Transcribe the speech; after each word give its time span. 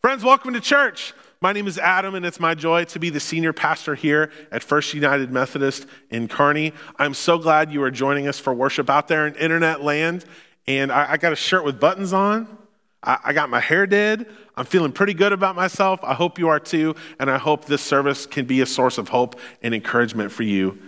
Friends, 0.00 0.22
welcome 0.22 0.54
to 0.54 0.60
church. 0.60 1.12
My 1.40 1.52
name 1.52 1.66
is 1.66 1.76
Adam, 1.76 2.14
and 2.14 2.24
it's 2.24 2.38
my 2.38 2.54
joy 2.54 2.84
to 2.84 3.00
be 3.00 3.10
the 3.10 3.18
senior 3.18 3.52
pastor 3.52 3.96
here 3.96 4.30
at 4.52 4.62
First 4.62 4.94
United 4.94 5.32
Methodist 5.32 5.86
in 6.08 6.28
Kearney. 6.28 6.72
I'm 7.00 7.14
so 7.14 7.36
glad 7.36 7.72
you 7.72 7.82
are 7.82 7.90
joining 7.90 8.28
us 8.28 8.38
for 8.38 8.54
worship 8.54 8.88
out 8.88 9.08
there 9.08 9.26
in 9.26 9.34
internet 9.34 9.82
land. 9.82 10.24
And 10.68 10.92
I, 10.92 11.12
I 11.12 11.16
got 11.16 11.32
a 11.32 11.36
shirt 11.36 11.64
with 11.64 11.80
buttons 11.80 12.12
on. 12.12 12.46
I, 13.02 13.18
I 13.24 13.32
got 13.32 13.50
my 13.50 13.58
hair 13.58 13.88
did. 13.88 14.26
I'm 14.56 14.66
feeling 14.66 14.92
pretty 14.92 15.14
good 15.14 15.32
about 15.32 15.56
myself. 15.56 15.98
I 16.04 16.14
hope 16.14 16.38
you 16.38 16.46
are 16.46 16.60
too. 16.60 16.94
And 17.18 17.28
I 17.28 17.36
hope 17.36 17.64
this 17.64 17.82
service 17.82 18.24
can 18.24 18.46
be 18.46 18.60
a 18.60 18.66
source 18.66 18.98
of 18.98 19.08
hope 19.08 19.40
and 19.62 19.74
encouragement 19.74 20.30
for 20.30 20.44
you. 20.44 20.78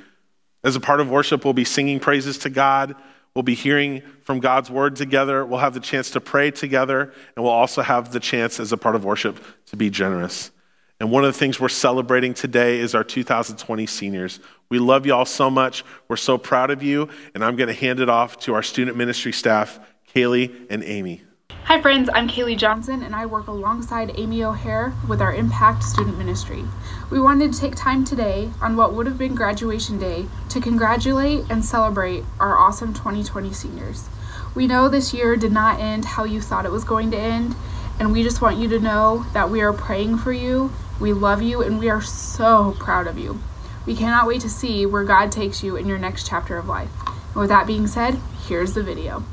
As 0.62 0.77
a 0.77 0.80
part 0.80 1.00
of 1.00 1.11
worship, 1.11 1.45
we'll 1.45 1.52
be 1.52 1.64
singing 1.64 1.98
praises 1.98 2.38
to 2.38 2.48
God. 2.48 2.95
We'll 3.34 3.44
be 3.44 3.54
hearing 3.54 4.02
from 4.22 4.40
God's 4.40 4.70
word 4.70 4.96
together. 4.96 5.46
We'll 5.46 5.60
have 5.60 5.74
the 5.74 5.80
chance 5.80 6.10
to 6.10 6.20
pray 6.20 6.50
together, 6.50 7.12
and 7.36 7.44
we'll 7.44 7.52
also 7.52 7.80
have 7.80 8.12
the 8.12 8.20
chance, 8.20 8.58
as 8.58 8.72
a 8.72 8.76
part 8.76 8.96
of 8.96 9.04
worship, 9.04 9.38
to 9.66 9.76
be 9.76 9.88
generous. 9.88 10.50
And 10.98 11.11
one 11.11 11.25
of 11.25 11.32
the 11.32 11.38
things 11.38 11.61
we're 11.61 11.68
celebrating 11.68 12.35
today 12.35 12.80
is 12.80 12.94
our 12.94 13.04
2020 13.04 13.86
seniors. 13.86 14.40
We 14.68 14.79
love 14.80 15.07
you 15.07 15.14
all 15.14 15.24
so 15.24 15.48
much. 15.48 15.85
We're 16.08 16.16
so 16.16 16.38
proud 16.38 16.71
of 16.71 16.82
you, 16.82 17.08
and 17.35 17.44
I'm 17.44 17.57
going 17.57 17.68
to 17.68 17.74
hand 17.74 18.00
it 18.00 18.08
off 18.08 18.38
to 18.40 18.54
our 18.54 18.62
student 18.62 18.96
ministry 18.96 19.32
staff, 19.32 19.79
Kaylee 20.14 20.66
and 20.68 20.82
Amy. 20.82 21.22
Hi, 21.64 21.80
friends. 21.80 22.10
I'm 22.12 22.29
Kaylee 22.29 22.58
Johnson, 22.58 23.04
and 23.04 23.14
I 23.14 23.26
work 23.26 23.46
alongside 23.46 24.12
Amy 24.16 24.43
O'Hare 24.43 24.93
with 25.08 25.22
our 25.22 25.32
Impact 25.32 25.85
Student 25.85 26.18
Ministry. 26.18 26.64
We 27.11 27.19
wanted 27.19 27.53
to 27.53 27.59
take 27.59 27.75
time 27.75 28.05
today 28.05 28.50
on 28.61 28.77
what 28.77 28.95
would 28.95 29.07
have 29.07 29.19
been 29.19 29.35
graduation 29.35 29.99
day 29.99 30.27
to 30.50 30.61
congratulate 30.61 31.45
and 31.50 31.64
celebrate 31.64 32.23
our 32.39 32.56
awesome 32.56 32.95
2020 32.95 33.53
seniors. 33.53 34.09
We 34.55 34.69
know 34.69 34.89
this 34.89 35.12
year 35.12 35.34
did 35.34 35.50
not 35.50 35.81
end 35.81 36.05
how 36.05 36.23
you 36.23 36.41
thought 36.41 36.67
it 36.67 36.70
was 36.70 36.84
going 36.84 37.11
to 37.11 37.19
end, 37.19 37.56
and 37.98 38.12
we 38.12 38.23
just 38.23 38.41
want 38.41 38.59
you 38.59 38.69
to 38.69 38.78
know 38.78 39.27
that 39.33 39.50
we 39.50 39.61
are 39.61 39.73
praying 39.73 40.19
for 40.19 40.33
you, 40.33 40.72
we 41.00 41.12
love 41.12 41.42
you, 41.42 41.62
and 41.62 41.80
we 41.80 41.91
are 41.91 42.00
so 42.00 42.77
proud 42.78 43.08
of 43.08 43.19
you. 43.19 43.41
We 43.86 43.97
cannot 43.97 44.28
wait 44.28 44.42
to 44.42 44.48
see 44.48 44.86
where 44.86 45.02
God 45.02 45.33
takes 45.33 45.64
you 45.64 45.74
in 45.74 45.89
your 45.89 45.98
next 45.98 46.28
chapter 46.28 46.58
of 46.58 46.69
life. 46.69 46.91
And 47.06 47.36
with 47.36 47.48
that 47.48 47.67
being 47.67 47.89
said, 47.89 48.20
here's 48.47 48.74
the 48.74 48.84
video. 48.84 49.24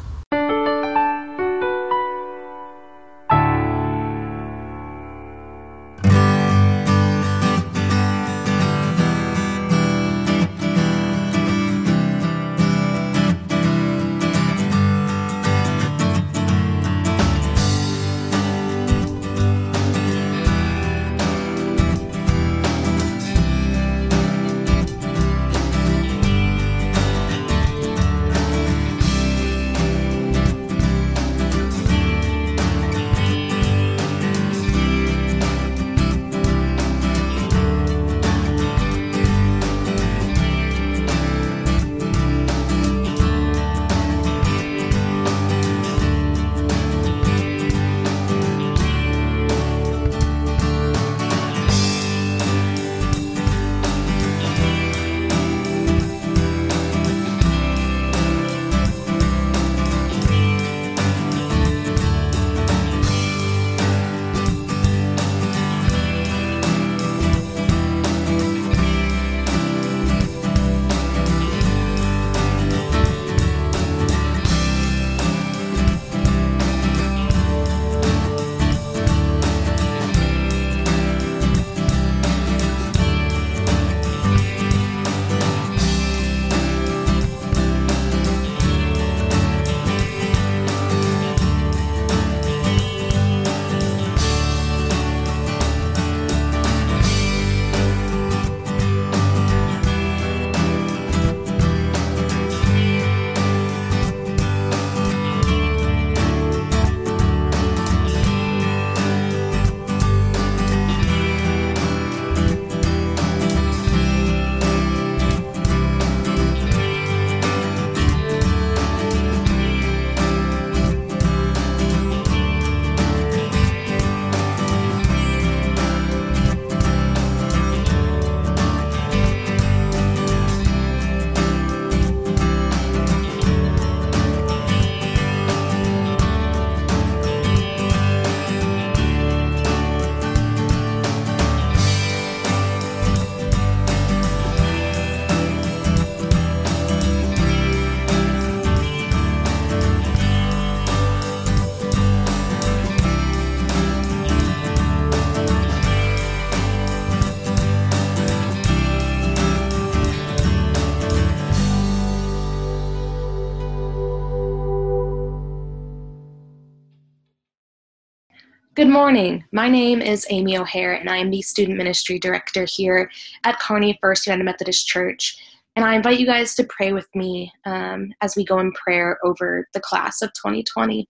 Good 168.78 168.90
morning. 168.90 169.44
My 169.52 169.70
name 169.70 170.04
is 170.04 170.28
Amy 170.30 170.56
O'Hare, 170.56 170.94
and 170.94 171.10
I 171.10 171.18
am 171.18 171.32
the 171.32 171.42
Student 171.42 171.80
Ministry 171.80 172.20
Director 172.20 172.68
here 172.70 173.10
at 173.44 173.58
Kearney 173.58 173.98
First 174.04 174.28
United 174.28 174.44
Methodist 174.44 174.86
Church. 174.86 175.36
And 175.76 175.84
I 175.84 175.96
invite 175.96 176.20
you 176.20 176.28
guys 176.28 176.54
to 176.54 176.64
pray 176.66 176.94
with 176.94 177.08
me 177.16 177.52
um, 177.66 178.14
as 178.22 178.36
we 178.36 178.46
go 178.46 178.60
in 178.60 178.72
prayer 178.74 179.18
over 179.24 179.68
the 179.74 179.80
class 179.80 180.22
of 180.22 180.32
2020. 180.34 181.10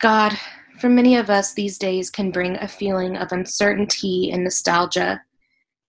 God, 0.00 0.38
for 0.78 0.88
many 0.88 1.16
of 1.16 1.30
us, 1.30 1.52
these 1.52 1.78
days 1.78 2.10
can 2.10 2.30
bring 2.30 2.54
a 2.58 2.68
feeling 2.68 3.16
of 3.16 3.32
uncertainty 3.32 4.30
and 4.30 4.44
nostalgia. 4.44 5.20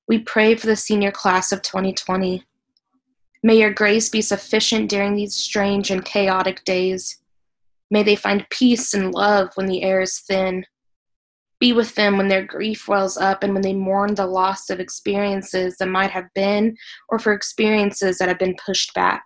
We 0.07 0.17
pray 0.17 0.55
for 0.55 0.65
the 0.65 0.75
senior 0.75 1.11
class 1.11 1.51
of 1.51 1.61
2020. 1.61 2.43
May 3.43 3.59
your 3.59 3.73
grace 3.73 4.09
be 4.09 4.23
sufficient 4.23 4.89
during 4.89 5.15
these 5.15 5.35
strange 5.35 5.91
and 5.91 6.03
chaotic 6.03 6.63
days. 6.63 7.19
May 7.89 8.03
they 8.03 8.15
find 8.15 8.49
peace 8.49 8.93
and 8.93 9.13
love 9.13 9.49
when 9.55 9.67
the 9.67 9.83
air 9.83 10.01
is 10.01 10.19
thin. 10.19 10.65
Be 11.59 11.73
with 11.73 11.95
them 11.95 12.17
when 12.17 12.27
their 12.27 12.45
grief 12.45 12.87
wells 12.87 13.17
up 13.17 13.43
and 13.43 13.53
when 13.53 13.63
they 13.63 13.73
mourn 13.73 14.15
the 14.15 14.27
loss 14.27 14.69
of 14.69 14.79
experiences 14.79 15.77
that 15.77 15.87
might 15.87 16.11
have 16.11 16.27
been 16.35 16.75
or 17.09 17.17
for 17.17 17.33
experiences 17.33 18.17
that 18.17 18.27
have 18.27 18.37
been 18.37 18.55
pushed 18.63 18.93
back. 18.93 19.23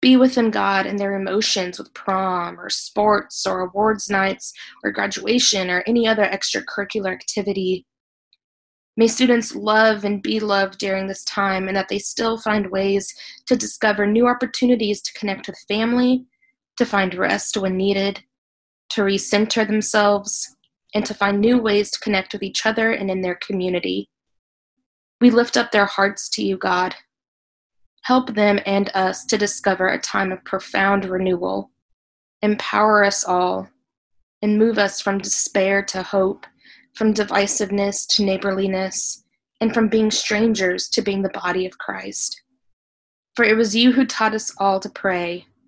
Be 0.00 0.16
with 0.16 0.34
them, 0.34 0.50
God, 0.50 0.86
in 0.86 0.96
their 0.96 1.14
emotions 1.14 1.78
with 1.78 1.92
prom 1.94 2.60
or 2.60 2.70
sports 2.70 3.46
or 3.46 3.60
awards 3.60 4.08
nights 4.08 4.52
or 4.82 4.92
graduation 4.92 5.70
or 5.70 5.82
any 5.86 6.06
other 6.06 6.24
extracurricular 6.24 7.12
activity. 7.12 7.86
May 8.96 9.08
students 9.08 9.54
love 9.54 10.04
and 10.04 10.22
be 10.22 10.40
loved 10.40 10.78
during 10.78 11.06
this 11.06 11.24
time 11.24 11.68
and 11.68 11.76
that 11.76 11.88
they 11.88 11.98
still 11.98 12.38
find 12.38 12.70
ways 12.70 13.12
to 13.46 13.56
discover 13.56 14.06
new 14.06 14.28
opportunities 14.28 15.02
to 15.02 15.18
connect 15.18 15.48
with 15.48 15.58
family 15.68 16.26
to 16.76 16.84
find 16.84 17.14
rest 17.14 17.56
when 17.56 17.76
needed, 17.76 18.22
to 18.90 19.02
recenter 19.02 19.66
themselves, 19.66 20.56
and 20.94 21.04
to 21.06 21.14
find 21.14 21.40
new 21.40 21.58
ways 21.58 21.90
to 21.90 22.00
connect 22.00 22.32
with 22.32 22.42
each 22.42 22.66
other 22.66 22.92
and 22.92 23.10
in 23.10 23.20
their 23.20 23.34
community. 23.34 24.08
We 25.20 25.30
lift 25.30 25.56
up 25.56 25.72
their 25.72 25.86
hearts 25.86 26.28
to 26.30 26.42
you, 26.42 26.56
God. 26.56 26.94
Help 28.02 28.34
them 28.34 28.60
and 28.66 28.90
us 28.94 29.24
to 29.26 29.38
discover 29.38 29.88
a 29.88 29.98
time 29.98 30.30
of 30.30 30.44
profound 30.44 31.04
renewal. 31.06 31.70
Empower 32.42 33.02
us 33.02 33.24
all 33.24 33.68
and 34.42 34.58
move 34.58 34.78
us 34.78 35.00
from 35.00 35.18
despair 35.18 35.82
to 35.82 36.02
hope, 36.02 36.46
from 36.94 37.14
divisiveness 37.14 38.06
to 38.08 38.22
neighborliness, 38.22 39.24
and 39.60 39.72
from 39.72 39.88
being 39.88 40.10
strangers 40.10 40.88
to 40.90 41.00
being 41.00 41.22
the 41.22 41.30
body 41.30 41.64
of 41.64 41.78
Christ. 41.78 42.42
For 43.34 43.44
it 43.44 43.56
was 43.56 43.74
you 43.74 43.92
who 43.92 44.04
taught 44.04 44.34
us 44.34 44.52
all 44.58 44.78
to 44.80 44.90
pray, 44.90 45.46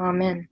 Amen. 0.00 0.48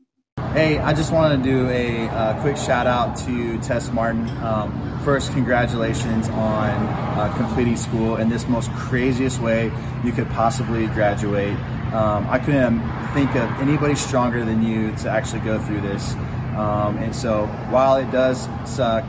Hey, 0.52 0.78
I 0.78 0.92
just 0.92 1.12
wanted 1.12 1.36
to 1.38 1.42
do 1.44 1.68
a 1.68 2.08
uh, 2.08 2.40
quick 2.40 2.56
shout 2.56 2.86
out 2.86 3.16
to 3.18 3.58
Tess 3.60 3.92
Martin. 3.92 4.28
Um, 4.42 5.00
first, 5.04 5.32
congratulations 5.32 6.28
on 6.30 6.70
uh, 6.70 7.32
completing 7.36 7.76
school 7.76 8.16
in 8.16 8.28
this 8.28 8.48
most 8.48 8.70
craziest 8.72 9.40
way 9.40 9.70
you 10.02 10.12
could 10.12 10.28
possibly 10.30 10.86
graduate. 10.88 11.56
Um, 11.92 12.26
I 12.28 12.40
couldn't 12.40 12.80
think 13.14 13.36
of 13.36 13.48
anybody 13.60 13.94
stronger 13.94 14.44
than 14.44 14.62
you 14.62 14.96
to 14.96 15.10
actually 15.10 15.40
go 15.40 15.60
through 15.60 15.82
this. 15.82 16.14
Um, 16.56 16.98
and 16.98 17.14
so 17.14 17.46
while 17.70 17.96
it 17.96 18.10
does 18.10 18.48
suck, 18.64 19.04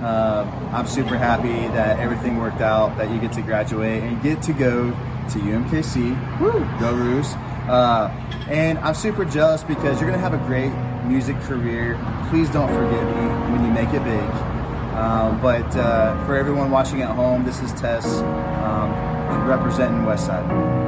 uh, 0.00 0.44
I'm 0.72 0.86
super 0.86 1.18
happy 1.18 1.68
that 1.74 1.98
everything 1.98 2.38
worked 2.38 2.60
out, 2.60 2.96
that 2.96 3.10
you 3.10 3.20
get 3.20 3.32
to 3.32 3.42
graduate 3.42 4.02
and 4.02 4.22
get 4.22 4.40
to 4.42 4.52
go 4.52 4.90
to 4.90 5.38
UMKC. 5.38 6.40
Woo! 6.40 6.80
Go 6.80 6.94
Roos. 6.94 7.34
Uh, 7.68 8.08
and 8.48 8.78
I'm 8.78 8.94
super 8.94 9.24
jealous 9.24 9.62
because 9.64 10.00
you're 10.00 10.10
going 10.10 10.20
to 10.20 10.28
have 10.28 10.34
a 10.34 10.46
great 10.46 10.72
music 11.04 11.38
career. 11.40 11.98
Please 12.30 12.48
don't 12.50 12.68
forget 12.68 13.04
me 13.04 13.52
when 13.52 13.64
you 13.64 13.70
make 13.70 13.88
it 13.94 14.04
big. 14.04 14.52
Um, 14.94 15.40
but 15.40 15.74
uh, 15.76 16.24
for 16.26 16.36
everyone 16.36 16.70
watching 16.70 17.02
at 17.02 17.14
home, 17.14 17.44
this 17.44 17.60
is 17.60 17.72
Tess 17.72 18.04
um, 18.06 19.48
representing 19.48 20.02
Westside. 20.02 20.81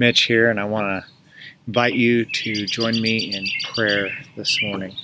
Mitch 0.00 0.22
here, 0.22 0.48
and 0.48 0.58
I 0.58 0.64
want 0.64 0.86
to 1.04 1.10
invite 1.66 1.92
you 1.92 2.24
to 2.24 2.64
join 2.64 3.02
me 3.02 3.34
in 3.34 3.44
prayer 3.74 4.08
this 4.34 4.58
morning. 4.62 4.96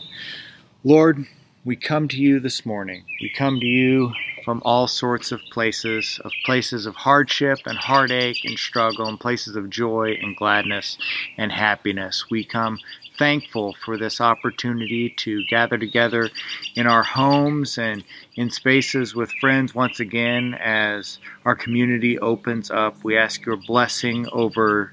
Lord, 0.85 1.27
we 1.67 1.77
come 1.77 2.09
to 2.09 2.17
you 2.17 2.41
this 2.41 2.65
morning. 2.65 3.05
We 3.21 3.29
come 3.29 3.61
to 3.61 3.67
you 3.67 4.15
from 4.43 4.63
all 4.65 4.89
sorts 4.89 5.33
of 5.33 5.43
places, 5.53 6.19
of 6.25 6.33
places 6.47 6.87
of 6.87 6.95
hardship 6.95 7.59
and 7.67 7.77
heartache 7.77 8.43
and 8.47 8.59
struggle, 8.59 9.07
and 9.07 9.21
places 9.21 9.55
of 9.55 9.69
joy 9.69 10.17
and 10.23 10.35
gladness 10.35 10.97
and 11.37 11.53
happiness. 11.53 12.31
We 12.31 12.43
come 12.43 12.79
thankful 13.19 13.75
for 13.85 13.97
this 13.97 14.21
opportunity 14.21 15.11
to 15.11 15.45
gather 15.47 15.79
together 15.79 16.31
in 16.75 16.87
our 16.87 17.03
homes 17.03 17.79
and 17.79 18.05
in 18.37 18.51
spaces 18.51 19.15
with 19.15 19.31
friends 19.41 19.75
once 19.75 20.01
again 20.01 20.55
as 20.55 21.19
our 21.45 21.55
community 21.55 22.19
opens 22.19 22.71
up. 22.71 23.03
We 23.05 23.17
ask 23.17 23.45
your 23.45 23.57
blessing 23.57 24.27
over 24.33 24.93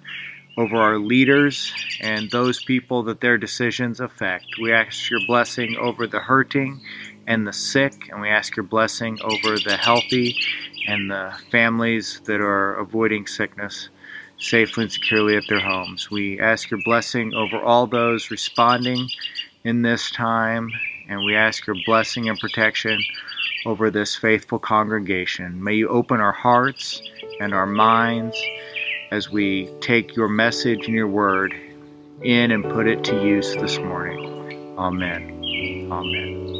over 0.55 0.77
our 0.77 0.99
leaders 0.99 1.73
and 1.99 2.29
those 2.29 2.63
people 2.63 3.01
that 3.01 3.21
their 3.21 3.39
decisions 3.39 3.99
affect. 3.99 4.45
We 4.61 4.71
ask 4.71 5.09
your 5.09 5.21
blessing 5.25 5.75
over 5.77 6.05
the 6.05 6.19
hurting 6.19 6.79
and 7.25 7.47
the 7.47 7.53
sick, 7.53 8.09
and 8.11 8.21
we 8.21 8.29
ask 8.29 8.55
your 8.55 8.63
blessing 8.63 9.17
over 9.23 9.57
the 9.57 9.77
healthy 9.77 10.35
and 10.87 11.09
the 11.09 11.33
families 11.49 12.21
that 12.25 12.41
are 12.41 12.75
avoiding 12.75 13.25
sickness 13.25 13.89
safely 14.39 14.83
and 14.83 14.91
securely 14.91 15.37
at 15.37 15.43
their 15.47 15.59
homes. 15.59 16.09
We 16.11 16.39
ask 16.39 16.69
your 16.69 16.81
blessing 16.83 17.33
over 17.33 17.57
all 17.57 17.87
those 17.87 18.31
responding 18.31 19.07
in 19.63 19.81
this 19.81 20.11
time, 20.11 20.69
and 21.07 21.23
we 21.23 21.35
ask 21.35 21.65
your 21.67 21.77
blessing 21.85 22.29
and 22.29 22.39
protection 22.39 22.99
over 23.65 23.89
this 23.89 24.15
faithful 24.15 24.59
congregation. 24.59 25.63
May 25.63 25.75
you 25.75 25.87
open 25.87 26.19
our 26.19 26.31
hearts 26.31 27.01
and 27.39 27.53
our 27.53 27.65
minds 27.65 28.37
as 29.11 29.29
we 29.29 29.69
take 29.79 30.15
your 30.15 30.27
message 30.27 30.85
and 30.85 30.95
your 30.95 31.07
word 31.07 31.53
in 32.21 32.51
and 32.51 32.63
put 32.63 32.87
it 32.87 33.03
to 33.05 33.23
use 33.23 33.55
this 33.55 33.77
morning. 33.77 34.75
Amen. 34.77 35.39
Amen. 35.91 36.52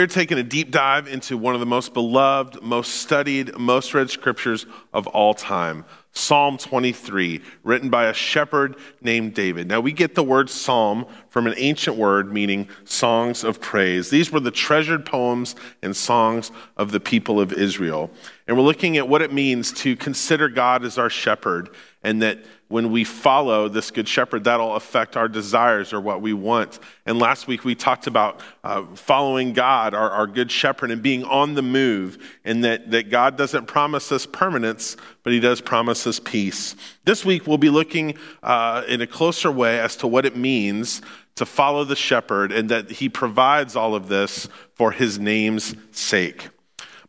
Friends, 0.00 0.16
we 0.16 0.22
are 0.22 0.24
taking 0.24 0.38
a 0.38 0.42
deep 0.42 0.70
dive 0.70 1.08
into 1.08 1.36
one 1.36 1.52
of 1.52 1.60
the 1.60 1.66
most 1.66 1.92
beloved, 1.92 2.62
most 2.62 3.02
studied, 3.02 3.54
most 3.58 3.92
read 3.92 4.08
scriptures 4.08 4.64
of 4.94 5.06
all 5.08 5.34
time 5.34 5.84
Psalm 6.12 6.56
23, 6.56 7.42
written 7.64 7.90
by 7.90 8.06
a 8.06 8.14
shepherd 8.14 8.76
named 9.02 9.34
David. 9.34 9.68
Now, 9.68 9.80
we 9.80 9.92
get 9.92 10.14
the 10.14 10.22
word 10.22 10.48
psalm 10.48 11.04
from 11.28 11.46
an 11.46 11.52
ancient 11.58 11.98
word 11.98 12.32
meaning 12.32 12.68
songs 12.84 13.44
of 13.44 13.60
praise. 13.60 14.08
These 14.08 14.32
were 14.32 14.40
the 14.40 14.50
treasured 14.50 15.04
poems 15.04 15.54
and 15.82 15.94
songs 15.94 16.50
of 16.78 16.92
the 16.92 17.00
people 17.00 17.38
of 17.38 17.52
Israel. 17.52 18.10
And 18.48 18.56
we're 18.56 18.62
looking 18.64 18.96
at 18.96 19.06
what 19.06 19.20
it 19.20 19.34
means 19.34 19.70
to 19.82 19.96
consider 19.96 20.48
God 20.48 20.82
as 20.82 20.96
our 20.96 21.10
shepherd 21.10 21.68
and 22.02 22.22
that 22.22 22.38
when 22.68 22.92
we 22.92 23.02
follow 23.02 23.68
this 23.68 23.90
good 23.90 24.06
shepherd, 24.06 24.44
that'll 24.44 24.76
affect 24.76 25.16
our 25.16 25.28
desires 25.28 25.92
or 25.92 26.00
what 26.00 26.22
we 26.22 26.32
want. 26.32 26.78
And 27.04 27.18
last 27.18 27.46
week 27.48 27.64
we 27.64 27.74
talked 27.74 28.06
about 28.06 28.40
uh, 28.62 28.84
following 28.94 29.52
God, 29.52 29.92
our, 29.92 30.08
our 30.08 30.26
good 30.26 30.50
shepherd, 30.50 30.90
and 30.90 31.02
being 31.02 31.24
on 31.24 31.54
the 31.54 31.62
move, 31.62 32.38
and 32.44 32.62
that, 32.64 32.90
that 32.92 33.10
God 33.10 33.36
doesn't 33.36 33.66
promise 33.66 34.12
us 34.12 34.24
permanence, 34.24 34.96
but 35.24 35.32
he 35.32 35.40
does 35.40 35.60
promise 35.60 36.06
us 36.06 36.20
peace. 36.20 36.76
This 37.04 37.24
week 37.24 37.46
we'll 37.46 37.58
be 37.58 37.70
looking 37.70 38.16
uh, 38.42 38.84
in 38.86 39.00
a 39.00 39.06
closer 39.06 39.50
way 39.50 39.80
as 39.80 39.96
to 39.96 40.06
what 40.06 40.24
it 40.24 40.36
means 40.36 41.02
to 41.36 41.46
follow 41.46 41.84
the 41.84 41.96
shepherd 41.96 42.52
and 42.52 42.68
that 42.68 42.90
he 42.90 43.08
provides 43.08 43.74
all 43.74 43.94
of 43.94 44.08
this 44.08 44.48
for 44.74 44.92
his 44.92 45.18
name's 45.18 45.74
sake. 45.90 46.48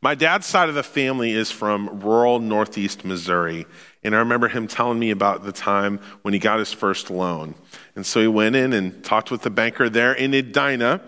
My 0.03 0.15
dad's 0.15 0.47
side 0.47 0.67
of 0.67 0.73
the 0.73 0.81
family 0.81 1.31
is 1.31 1.51
from 1.51 1.99
rural 1.99 2.39
northeast 2.39 3.05
Missouri. 3.05 3.67
And 4.03 4.15
I 4.15 4.19
remember 4.19 4.47
him 4.47 4.67
telling 4.67 4.97
me 4.97 5.11
about 5.11 5.43
the 5.43 5.51
time 5.51 5.99
when 6.23 6.33
he 6.33 6.39
got 6.39 6.57
his 6.57 6.73
first 6.73 7.11
loan. 7.11 7.53
And 7.95 8.03
so 8.03 8.19
he 8.19 8.27
went 8.27 8.55
in 8.55 8.73
and 8.73 9.03
talked 9.03 9.29
with 9.29 9.43
the 9.43 9.51
banker 9.51 9.89
there 9.89 10.13
in 10.13 10.33
Edina 10.33 11.01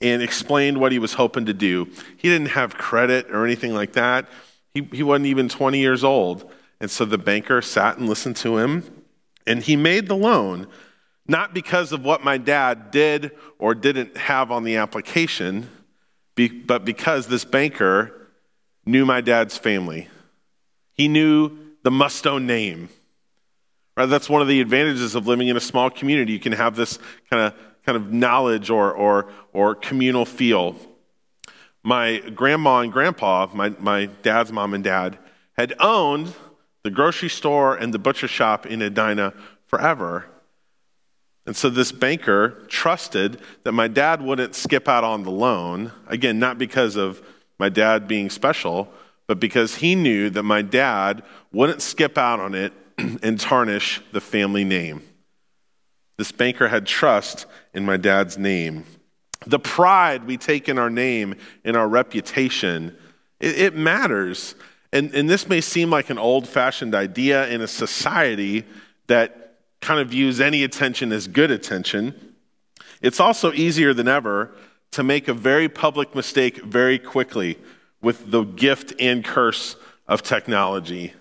and 0.00 0.22
explained 0.22 0.78
what 0.78 0.90
he 0.90 0.98
was 0.98 1.12
hoping 1.14 1.46
to 1.46 1.54
do. 1.54 1.88
He 2.16 2.28
didn't 2.28 2.48
have 2.48 2.74
credit 2.74 3.30
or 3.30 3.44
anything 3.44 3.74
like 3.74 3.92
that. 3.92 4.28
He, 4.74 4.88
he 4.92 5.04
wasn't 5.04 5.26
even 5.26 5.48
20 5.48 5.78
years 5.78 6.02
old. 6.02 6.50
And 6.80 6.90
so 6.90 7.04
the 7.04 7.18
banker 7.18 7.62
sat 7.62 7.98
and 7.98 8.08
listened 8.08 8.34
to 8.38 8.58
him, 8.58 9.04
and 9.46 9.62
he 9.62 9.76
made 9.76 10.08
the 10.08 10.16
loan, 10.16 10.66
not 11.28 11.54
because 11.54 11.92
of 11.92 12.04
what 12.04 12.24
my 12.24 12.38
dad 12.38 12.90
did 12.90 13.30
or 13.60 13.76
didn't 13.76 14.16
have 14.16 14.50
on 14.50 14.64
the 14.64 14.74
application, 14.74 15.70
but 16.66 16.84
because 16.84 17.28
this 17.28 17.44
banker 17.44 18.21
knew 18.84 19.04
my 19.06 19.20
dad's 19.20 19.56
family. 19.56 20.08
He 20.92 21.08
knew 21.08 21.56
the 21.82 21.90
Mustone 21.90 22.44
name. 22.44 22.88
Right? 23.96 24.06
That's 24.06 24.28
one 24.28 24.42
of 24.42 24.48
the 24.48 24.60
advantages 24.60 25.14
of 25.14 25.26
living 25.26 25.48
in 25.48 25.56
a 25.56 25.60
small 25.60 25.90
community. 25.90 26.32
You 26.32 26.40
can 26.40 26.52
have 26.52 26.76
this 26.76 26.98
kind 27.30 27.42
of 27.42 27.54
kind 27.84 27.96
of 27.96 28.12
knowledge 28.12 28.70
or, 28.70 28.92
or, 28.92 29.28
or 29.52 29.74
communal 29.74 30.24
feel. 30.24 30.76
My 31.82 32.18
grandma 32.18 32.78
and 32.80 32.92
grandpa, 32.92 33.48
my, 33.52 33.70
my 33.80 34.06
dad's 34.22 34.52
mom 34.52 34.74
and 34.74 34.84
dad, 34.84 35.18
had 35.56 35.74
owned 35.80 36.34
the 36.84 36.90
grocery 36.90 37.28
store 37.28 37.76
and 37.76 37.92
the 37.92 37.98
butcher 37.98 38.28
shop 38.28 38.66
in 38.66 38.82
Edina 38.82 39.34
forever. 39.66 40.26
And 41.44 41.56
so 41.56 41.68
this 41.68 41.90
banker 41.90 42.64
trusted 42.68 43.40
that 43.64 43.72
my 43.72 43.88
dad 43.88 44.22
wouldn't 44.22 44.54
skip 44.54 44.88
out 44.88 45.02
on 45.02 45.24
the 45.24 45.30
loan. 45.30 45.90
Again, 46.06 46.38
not 46.38 46.56
because 46.56 46.94
of 46.94 47.20
my 47.62 47.68
dad 47.68 48.08
being 48.08 48.28
special, 48.28 48.88
but 49.28 49.38
because 49.38 49.76
he 49.76 49.94
knew 49.94 50.28
that 50.30 50.42
my 50.42 50.62
dad 50.62 51.22
wouldn't 51.52 51.80
skip 51.80 52.18
out 52.18 52.40
on 52.40 52.56
it 52.56 52.72
and 52.98 53.38
tarnish 53.38 54.02
the 54.10 54.20
family 54.20 54.64
name. 54.64 55.00
This 56.18 56.32
banker 56.32 56.66
had 56.66 56.88
trust 56.88 57.46
in 57.72 57.84
my 57.84 57.96
dad's 57.96 58.36
name. 58.36 58.84
The 59.46 59.60
pride 59.60 60.26
we 60.26 60.36
take 60.36 60.68
in 60.68 60.76
our 60.76 60.90
name, 60.90 61.36
in 61.64 61.76
our 61.76 61.86
reputation, 61.86 62.96
it, 63.38 63.56
it 63.56 63.76
matters. 63.76 64.56
And, 64.92 65.14
and 65.14 65.30
this 65.30 65.48
may 65.48 65.60
seem 65.60 65.88
like 65.88 66.10
an 66.10 66.18
old 66.18 66.48
fashioned 66.48 66.96
idea 66.96 67.46
in 67.46 67.60
a 67.60 67.68
society 67.68 68.64
that 69.06 69.54
kind 69.80 70.00
of 70.00 70.08
views 70.08 70.40
any 70.40 70.64
attention 70.64 71.12
as 71.12 71.28
good 71.28 71.52
attention. 71.52 72.34
It's 73.00 73.20
also 73.20 73.52
easier 73.52 73.94
than 73.94 74.08
ever 74.08 74.50
to 74.92 75.02
make 75.02 75.28
a 75.28 75.34
very 75.34 75.68
public 75.68 76.14
mistake 76.14 76.62
very 76.62 76.98
quickly 76.98 77.58
with 78.00 78.30
the 78.30 78.44
gift 78.44 78.92
and 79.00 79.24
curse 79.24 79.76
of 80.06 80.22
technology. 80.22 81.14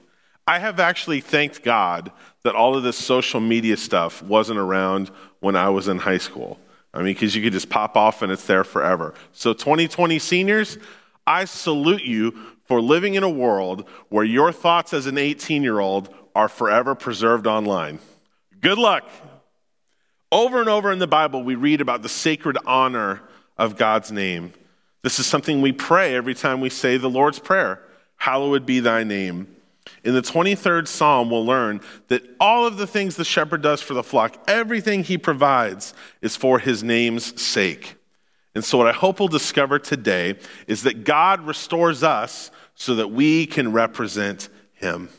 I 0.47 0.59
have 0.59 0.79
actually 0.79 1.21
thanked 1.21 1.63
God 1.63 2.11
that 2.43 2.55
all 2.55 2.75
of 2.75 2.83
this 2.83 2.97
social 2.97 3.39
media 3.39 3.77
stuff 3.77 4.21
wasn't 4.21 4.59
around 4.59 5.09
when 5.39 5.55
I 5.55 5.69
was 5.69 5.87
in 5.87 5.99
high 5.99 6.17
school. 6.17 6.59
I 6.93 6.97
mean, 6.97 7.13
because 7.13 7.35
you 7.35 7.41
could 7.41 7.53
just 7.53 7.69
pop 7.69 7.95
off 7.95 8.21
and 8.21 8.31
it's 8.31 8.45
there 8.45 8.65
forever. 8.65 9.13
So, 9.31 9.53
2020 9.53 10.19
seniors, 10.19 10.77
I 11.25 11.45
salute 11.45 12.03
you 12.03 12.35
for 12.65 12.81
living 12.81 13.15
in 13.15 13.23
a 13.23 13.29
world 13.29 13.87
where 14.09 14.25
your 14.25 14.51
thoughts 14.51 14.93
as 14.93 15.05
an 15.05 15.17
18 15.17 15.63
year 15.63 15.79
old 15.79 16.13
are 16.35 16.49
forever 16.49 16.95
preserved 16.95 17.47
online. 17.47 17.99
Good 18.59 18.77
luck. 18.77 19.07
Over 20.31 20.59
and 20.59 20.69
over 20.69 20.91
in 20.91 20.99
the 20.99 21.07
Bible, 21.07 21.43
we 21.43 21.55
read 21.55 21.81
about 21.81 22.01
the 22.01 22.09
sacred 22.09 22.57
honor 22.65 23.21
of 23.57 23.77
God's 23.77 24.11
name. 24.11 24.53
This 25.03 25.19
is 25.19 25.25
something 25.25 25.61
we 25.61 25.71
pray 25.71 26.15
every 26.15 26.35
time 26.35 26.61
we 26.61 26.69
say 26.69 26.97
the 26.97 27.09
Lord's 27.09 27.39
Prayer 27.39 27.83
Hallowed 28.17 28.67
be 28.67 28.79
thy 28.79 29.03
name. 29.03 29.47
In 30.03 30.13
the 30.13 30.21
23rd 30.21 30.87
Psalm, 30.87 31.31
we'll 31.31 31.45
learn 31.45 31.81
that 32.07 32.23
all 32.39 32.67
of 32.67 32.77
the 32.77 32.85
things 32.85 33.15
the 33.15 33.25
shepherd 33.25 33.63
does 33.63 33.81
for 33.81 33.95
the 33.95 34.03
flock, 34.03 34.37
everything 34.47 35.03
he 35.03 35.17
provides, 35.17 35.95
is 36.21 36.35
for 36.35 36.59
his 36.59 36.83
name's 36.83 37.41
sake. 37.41 37.95
And 38.53 38.63
so, 38.63 38.77
what 38.77 38.87
I 38.87 38.91
hope 38.91 39.19
we'll 39.19 39.27
discover 39.27 39.79
today 39.79 40.35
is 40.67 40.83
that 40.83 41.03
God 41.03 41.41
restores 41.47 42.03
us 42.03 42.51
so 42.75 42.95
that 42.95 43.07
we 43.07 43.47
can 43.47 43.71
represent 43.71 44.49
him. 44.73 45.09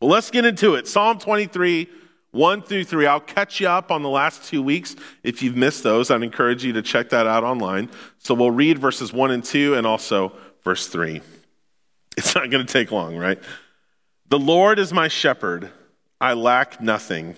Well, 0.00 0.10
let's 0.10 0.30
get 0.30 0.44
into 0.44 0.74
it. 0.74 0.88
Psalm 0.88 1.18
23, 1.18 1.88
1 2.32 2.62
through 2.62 2.84
3. 2.84 3.06
I'll 3.06 3.20
catch 3.20 3.60
you 3.60 3.68
up 3.68 3.90
on 3.90 4.02
the 4.02 4.08
last 4.08 4.44
two 4.44 4.62
weeks. 4.62 4.96
If 5.22 5.42
you've 5.42 5.56
missed 5.56 5.82
those, 5.82 6.10
I'd 6.10 6.22
encourage 6.22 6.64
you 6.64 6.72
to 6.72 6.82
check 6.82 7.10
that 7.10 7.26
out 7.26 7.44
online. 7.44 7.90
So, 8.18 8.34
we'll 8.34 8.50
read 8.50 8.78
verses 8.78 9.12
1 9.12 9.30
and 9.30 9.44
2 9.44 9.74
and 9.74 9.86
also 9.86 10.32
verse 10.64 10.88
3. 10.88 11.20
It's 12.14 12.34
not 12.34 12.50
going 12.50 12.66
to 12.66 12.70
take 12.70 12.92
long, 12.92 13.16
right? 13.16 13.38
The 14.28 14.38
Lord 14.38 14.78
is 14.78 14.92
my 14.92 15.08
shepherd. 15.08 15.70
I 16.20 16.34
lack 16.34 16.78
nothing. 16.78 17.36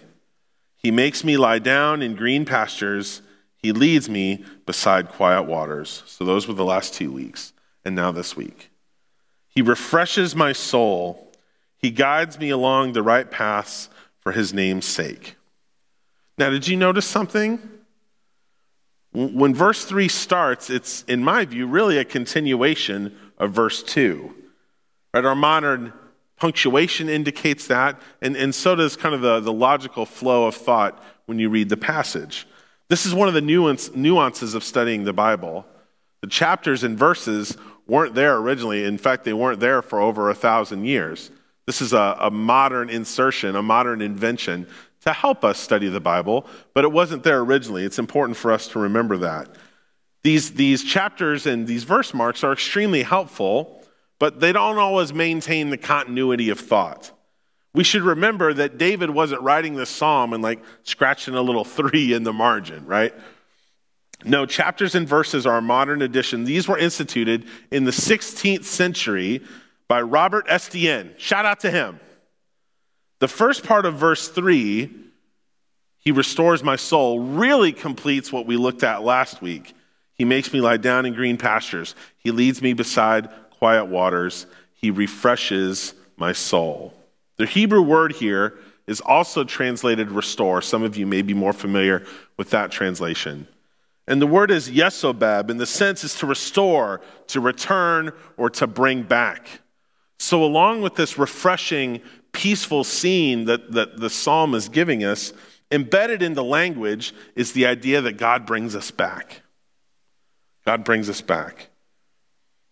He 0.76 0.90
makes 0.90 1.22
me 1.22 1.36
lie 1.36 1.60
down 1.60 2.02
in 2.02 2.16
green 2.16 2.44
pastures. 2.44 3.22
He 3.56 3.70
leads 3.70 4.08
me 4.08 4.44
beside 4.66 5.10
quiet 5.10 5.44
waters. 5.44 6.02
So 6.06 6.24
those 6.24 6.48
were 6.48 6.54
the 6.54 6.64
last 6.64 6.92
two 6.92 7.12
weeks, 7.12 7.52
and 7.84 7.94
now 7.94 8.10
this 8.10 8.36
week. 8.36 8.70
He 9.48 9.62
refreshes 9.62 10.34
my 10.34 10.52
soul. 10.52 11.32
He 11.78 11.92
guides 11.92 12.38
me 12.38 12.50
along 12.50 12.92
the 12.92 13.02
right 13.02 13.30
paths 13.30 13.88
for 14.24 14.32
his 14.32 14.52
name's 14.52 14.86
sake. 14.86 15.36
Now, 16.36 16.50
did 16.50 16.66
you 16.66 16.76
notice 16.76 17.06
something? 17.06 17.60
When 19.12 19.54
verse 19.54 19.84
3 19.84 20.08
starts, 20.08 20.70
it's, 20.70 21.04
in 21.04 21.22
my 21.22 21.44
view, 21.44 21.68
really 21.68 21.98
a 21.98 22.04
continuation 22.04 23.16
of 23.38 23.52
verse 23.52 23.82
2. 23.84 24.34
Right? 25.12 25.24
Our 25.24 25.36
modern 25.36 25.92
punctuation 26.36 27.08
indicates 27.08 27.68
that, 27.68 28.00
and, 28.20 28.36
and 28.36 28.52
so 28.52 28.74
does 28.74 28.96
kind 28.96 29.14
of 29.14 29.20
the, 29.20 29.38
the 29.38 29.52
logical 29.52 30.04
flow 30.04 30.46
of 30.46 30.56
thought 30.56 31.00
when 31.26 31.38
you 31.38 31.48
read 31.48 31.68
the 31.68 31.76
passage. 31.76 32.48
This 32.88 33.06
is 33.06 33.14
one 33.14 33.28
of 33.28 33.34
the 33.34 33.40
nuance, 33.40 33.94
nuances 33.94 34.54
of 34.54 34.64
studying 34.64 35.04
the 35.04 35.12
Bible. 35.12 35.64
The 36.22 36.26
chapters 36.26 36.82
and 36.82 36.98
verses 36.98 37.56
weren't 37.86 38.14
there 38.14 38.36
originally. 38.36 38.84
In 38.84 38.98
fact, 38.98 39.24
they 39.24 39.32
weren't 39.32 39.60
there 39.60 39.82
for 39.82 40.00
over 40.00 40.28
a 40.28 40.34
thousand 40.34 40.86
years. 40.86 41.30
This 41.66 41.80
is 41.80 41.92
a, 41.92 42.16
a 42.20 42.30
modern 42.30 42.90
insertion, 42.90 43.56
a 43.56 43.62
modern 43.62 44.02
invention 44.02 44.66
to 45.02 45.12
help 45.12 45.44
us 45.44 45.58
study 45.58 45.88
the 45.88 46.00
Bible, 46.00 46.46
but 46.72 46.84
it 46.84 46.92
wasn't 46.92 47.22
there 47.22 47.40
originally. 47.40 47.84
It's 47.84 47.98
important 47.98 48.36
for 48.36 48.52
us 48.52 48.68
to 48.68 48.78
remember 48.78 49.16
that. 49.18 49.48
These, 50.22 50.52
these 50.52 50.82
chapters 50.82 51.46
and 51.46 51.66
these 51.66 51.84
verse 51.84 52.14
marks 52.14 52.42
are 52.42 52.52
extremely 52.52 53.02
helpful 53.02 53.84
but 54.18 54.40
they 54.40 54.52
don't 54.52 54.78
always 54.78 55.12
maintain 55.12 55.70
the 55.70 55.76
continuity 55.76 56.50
of 56.50 56.60
thought. 56.60 57.12
We 57.74 57.84
should 57.84 58.02
remember 58.02 58.54
that 58.54 58.78
David 58.78 59.10
wasn't 59.10 59.42
writing 59.42 59.74
this 59.74 59.90
psalm 59.90 60.32
and 60.32 60.42
like 60.42 60.62
scratching 60.84 61.34
a 61.34 61.42
little 61.42 61.64
three 61.64 62.12
in 62.12 62.22
the 62.22 62.32
margin, 62.32 62.86
right? 62.86 63.12
No, 64.24 64.46
chapters 64.46 64.94
and 64.94 65.08
verses 65.08 65.44
are 65.44 65.58
a 65.58 65.62
modern 65.62 66.00
addition. 66.00 66.44
These 66.44 66.68
were 66.68 66.78
instituted 66.78 67.44
in 67.70 67.84
the 67.84 67.90
16th 67.90 68.64
century 68.64 69.42
by 69.94 70.02
Robert 70.02 70.46
Estienne. 70.48 71.14
Shout 71.18 71.46
out 71.46 71.60
to 71.60 71.70
him. 71.70 72.00
The 73.20 73.28
first 73.28 73.62
part 73.62 73.86
of 73.86 73.94
verse 73.94 74.26
3, 74.26 74.90
he 75.98 76.10
restores 76.10 76.64
my 76.64 76.74
soul, 76.74 77.20
really 77.20 77.70
completes 77.70 78.32
what 78.32 78.44
we 78.44 78.56
looked 78.56 78.82
at 78.82 79.04
last 79.04 79.40
week. 79.40 79.72
He 80.14 80.24
makes 80.24 80.52
me 80.52 80.60
lie 80.60 80.78
down 80.78 81.06
in 81.06 81.14
green 81.14 81.36
pastures. 81.36 81.94
He 82.16 82.32
leads 82.32 82.60
me 82.60 82.72
beside 82.72 83.28
quiet 83.50 83.84
waters. 83.84 84.46
He 84.74 84.90
refreshes 84.90 85.94
my 86.16 86.32
soul. 86.32 86.92
The 87.36 87.46
Hebrew 87.46 87.82
word 87.82 88.14
here 88.14 88.58
is 88.88 89.00
also 89.00 89.44
translated 89.44 90.10
restore. 90.10 90.60
Some 90.60 90.82
of 90.82 90.96
you 90.96 91.06
may 91.06 91.22
be 91.22 91.34
more 91.34 91.52
familiar 91.52 92.04
with 92.36 92.50
that 92.50 92.72
translation. 92.72 93.46
And 94.08 94.20
the 94.20 94.26
word 94.26 94.50
is 94.50 94.68
yesobeb, 94.68 95.50
and 95.50 95.60
the 95.60 95.66
sense 95.66 96.02
is 96.02 96.16
to 96.16 96.26
restore, 96.26 97.00
to 97.28 97.38
return, 97.38 98.10
or 98.36 98.50
to 98.50 98.66
bring 98.66 99.04
back. 99.04 99.60
So, 100.24 100.42
along 100.42 100.80
with 100.80 100.94
this 100.94 101.18
refreshing, 101.18 102.00
peaceful 102.32 102.82
scene 102.82 103.44
that, 103.44 103.72
that 103.72 103.98
the 103.98 104.08
psalm 104.08 104.54
is 104.54 104.70
giving 104.70 105.04
us, 105.04 105.34
embedded 105.70 106.22
in 106.22 106.32
the 106.32 106.42
language 106.42 107.12
is 107.36 107.52
the 107.52 107.66
idea 107.66 108.00
that 108.00 108.16
God 108.16 108.46
brings 108.46 108.74
us 108.74 108.90
back. 108.90 109.42
God 110.64 110.82
brings 110.82 111.10
us 111.10 111.20
back. 111.20 111.68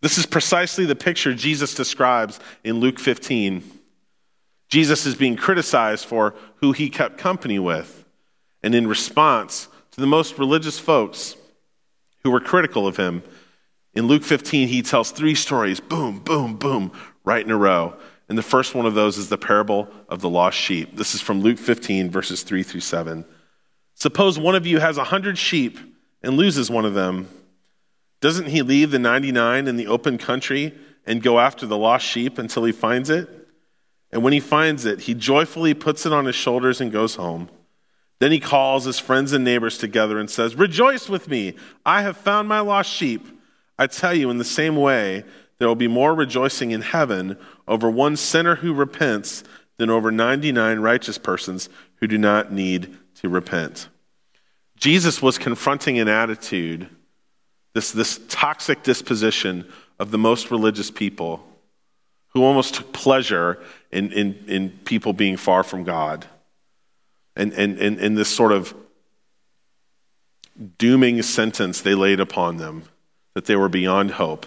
This 0.00 0.16
is 0.16 0.24
precisely 0.24 0.86
the 0.86 0.96
picture 0.96 1.34
Jesus 1.34 1.74
describes 1.74 2.40
in 2.64 2.80
Luke 2.80 2.98
15. 2.98 3.62
Jesus 4.70 5.04
is 5.04 5.14
being 5.14 5.36
criticized 5.36 6.06
for 6.06 6.34
who 6.62 6.72
he 6.72 6.88
kept 6.88 7.18
company 7.18 7.58
with. 7.58 8.06
And 8.62 8.74
in 8.74 8.86
response 8.86 9.68
to 9.90 10.00
the 10.00 10.06
most 10.06 10.38
religious 10.38 10.78
folks 10.78 11.36
who 12.22 12.30
were 12.30 12.40
critical 12.40 12.86
of 12.86 12.96
him, 12.96 13.22
in 13.94 14.06
Luke 14.06 14.22
15, 14.22 14.68
he 14.68 14.80
tells 14.80 15.10
three 15.10 15.34
stories 15.34 15.80
boom, 15.80 16.20
boom, 16.20 16.56
boom, 16.56 16.92
right 17.24 17.44
in 17.44 17.50
a 17.50 17.56
row. 17.56 17.94
And 18.28 18.38
the 18.38 18.42
first 18.42 18.74
one 18.74 18.86
of 18.86 18.94
those 18.94 19.18
is 19.18 19.28
the 19.28 19.38
parable 19.38 19.88
of 20.08 20.20
the 20.20 20.28
lost 20.28 20.56
sheep. 20.56 20.96
This 20.96 21.14
is 21.14 21.20
from 21.20 21.42
Luke 21.42 21.58
15, 21.58 22.10
verses 22.10 22.42
3 22.42 22.62
through 22.62 22.80
7. 22.80 23.24
Suppose 23.94 24.38
one 24.38 24.54
of 24.54 24.66
you 24.66 24.78
has 24.78 24.96
a 24.96 25.04
hundred 25.04 25.38
sheep 25.38 25.78
and 26.22 26.36
loses 26.36 26.70
one 26.70 26.84
of 26.84 26.94
them. 26.94 27.28
Doesn't 28.20 28.46
he 28.46 28.62
leave 28.62 28.90
the 28.90 28.98
99 28.98 29.66
in 29.66 29.76
the 29.76 29.88
open 29.88 30.16
country 30.16 30.74
and 31.04 31.22
go 31.22 31.38
after 31.38 31.66
the 31.66 31.76
lost 31.76 32.06
sheep 32.06 32.38
until 32.38 32.64
he 32.64 32.72
finds 32.72 33.10
it? 33.10 33.28
And 34.12 34.22
when 34.22 34.32
he 34.32 34.40
finds 34.40 34.84
it, 34.84 35.00
he 35.00 35.14
joyfully 35.14 35.74
puts 35.74 36.06
it 36.06 36.12
on 36.12 36.26
his 36.26 36.34
shoulders 36.34 36.80
and 36.80 36.92
goes 36.92 37.16
home. 37.16 37.50
Then 38.18 38.30
he 38.30 38.38
calls 38.38 38.84
his 38.84 39.00
friends 39.00 39.32
and 39.32 39.44
neighbors 39.44 39.78
together 39.78 40.18
and 40.18 40.30
says, 40.30 40.54
Rejoice 40.54 41.08
with 41.08 41.28
me, 41.28 41.54
I 41.84 42.02
have 42.02 42.16
found 42.16 42.48
my 42.48 42.60
lost 42.60 42.90
sheep. 42.90 43.26
I 43.78 43.88
tell 43.88 44.14
you, 44.14 44.30
in 44.30 44.38
the 44.38 44.44
same 44.44 44.76
way, 44.76 45.24
there 45.62 45.68
will 45.68 45.76
be 45.76 45.86
more 45.86 46.12
rejoicing 46.12 46.72
in 46.72 46.80
heaven 46.80 47.38
over 47.68 47.88
one 47.88 48.16
sinner 48.16 48.56
who 48.56 48.74
repents 48.74 49.44
than 49.76 49.90
over 49.90 50.10
99 50.10 50.80
righteous 50.80 51.18
persons 51.18 51.68
who 52.00 52.08
do 52.08 52.18
not 52.18 52.52
need 52.52 52.98
to 53.14 53.28
repent. 53.28 53.88
Jesus 54.76 55.22
was 55.22 55.38
confronting 55.38 56.00
an 56.00 56.08
attitude, 56.08 56.88
this, 57.74 57.92
this 57.92 58.18
toxic 58.26 58.82
disposition 58.82 59.64
of 60.00 60.10
the 60.10 60.18
most 60.18 60.50
religious 60.50 60.90
people 60.90 61.46
who 62.30 62.42
almost 62.42 62.74
took 62.74 62.92
pleasure 62.92 63.62
in, 63.92 64.10
in, 64.10 64.44
in 64.48 64.70
people 64.84 65.12
being 65.12 65.36
far 65.36 65.62
from 65.62 65.84
God. 65.84 66.26
And, 67.36 67.52
and, 67.52 67.78
and, 67.78 68.00
and 68.00 68.18
this 68.18 68.34
sort 68.34 68.50
of 68.50 68.74
dooming 70.76 71.22
sentence 71.22 71.80
they 71.80 71.94
laid 71.94 72.18
upon 72.18 72.56
them 72.56 72.82
that 73.34 73.44
they 73.44 73.54
were 73.54 73.68
beyond 73.68 74.10
hope. 74.10 74.44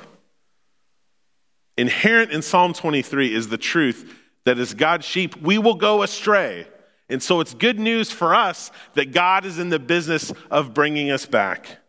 Inherent 1.77 2.31
in 2.31 2.41
Psalm 2.41 2.73
23 2.73 3.33
is 3.33 3.49
the 3.49 3.57
truth 3.57 4.21
that 4.45 4.59
as 4.59 4.73
God's 4.73 5.05
sheep, 5.05 5.35
we 5.41 5.57
will 5.57 5.75
go 5.75 6.03
astray. 6.03 6.67
And 7.09 7.21
so 7.21 7.39
it's 7.39 7.53
good 7.53 7.79
news 7.79 8.11
for 8.11 8.33
us 8.33 8.71
that 8.93 9.11
God 9.11 9.45
is 9.45 9.59
in 9.59 9.69
the 9.69 9.79
business 9.79 10.31
of 10.49 10.73
bringing 10.73 11.11
us 11.11 11.25
back. 11.25 11.79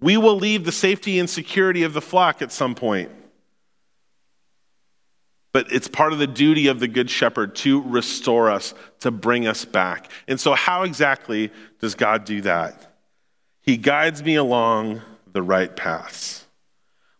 We 0.00 0.16
will 0.16 0.36
leave 0.36 0.64
the 0.64 0.72
safety 0.72 1.18
and 1.18 1.28
security 1.28 1.82
of 1.82 1.92
the 1.92 2.00
flock 2.00 2.42
at 2.42 2.52
some 2.52 2.74
point. 2.74 3.10
But 5.52 5.72
it's 5.72 5.88
part 5.88 6.12
of 6.12 6.18
the 6.18 6.26
duty 6.26 6.66
of 6.66 6.80
the 6.80 6.88
Good 6.88 7.08
Shepherd 7.08 7.54
to 7.56 7.80
restore 7.80 8.50
us, 8.50 8.74
to 9.00 9.10
bring 9.10 9.46
us 9.46 9.64
back. 9.64 10.10
And 10.28 10.38
so, 10.38 10.52
how 10.52 10.82
exactly 10.82 11.50
does 11.80 11.94
God 11.94 12.26
do 12.26 12.42
that? 12.42 12.94
He 13.62 13.78
guides 13.78 14.22
me 14.22 14.34
along 14.34 15.00
the 15.32 15.42
right 15.42 15.74
paths. 15.74 16.44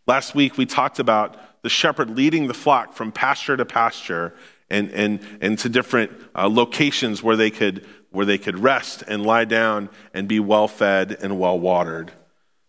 Last 0.07 0.35
week, 0.35 0.59
we 0.59 0.67
talked 0.67 0.99
about 0.99 1.39
the 1.67 1.71
shepherd 1.71 2.11
leading 2.11 2.47
the 2.47 2.55
flock 2.55 2.93
from 2.93 3.11
pasture 3.11 3.57
to 3.57 3.65
pasture 3.65 4.33
and, 4.71 4.89
and, 4.93 5.19
and 5.41 5.59
to 5.59 5.69
different 5.69 6.13
uh, 6.33 6.49
locations 6.49 7.25
where 7.25 7.35
they, 7.35 7.51
could, 7.51 7.85
where 8.11 8.25
they 8.25 8.39
could 8.39 8.57
rest 8.61 9.03
and 9.09 9.27
lie 9.27 9.45
down 9.45 9.89
and 10.15 10.29
be 10.29 10.39
well 10.39 10.69
fed 10.69 11.19
and 11.21 11.41
well 11.41 11.59
watered. 11.59 12.13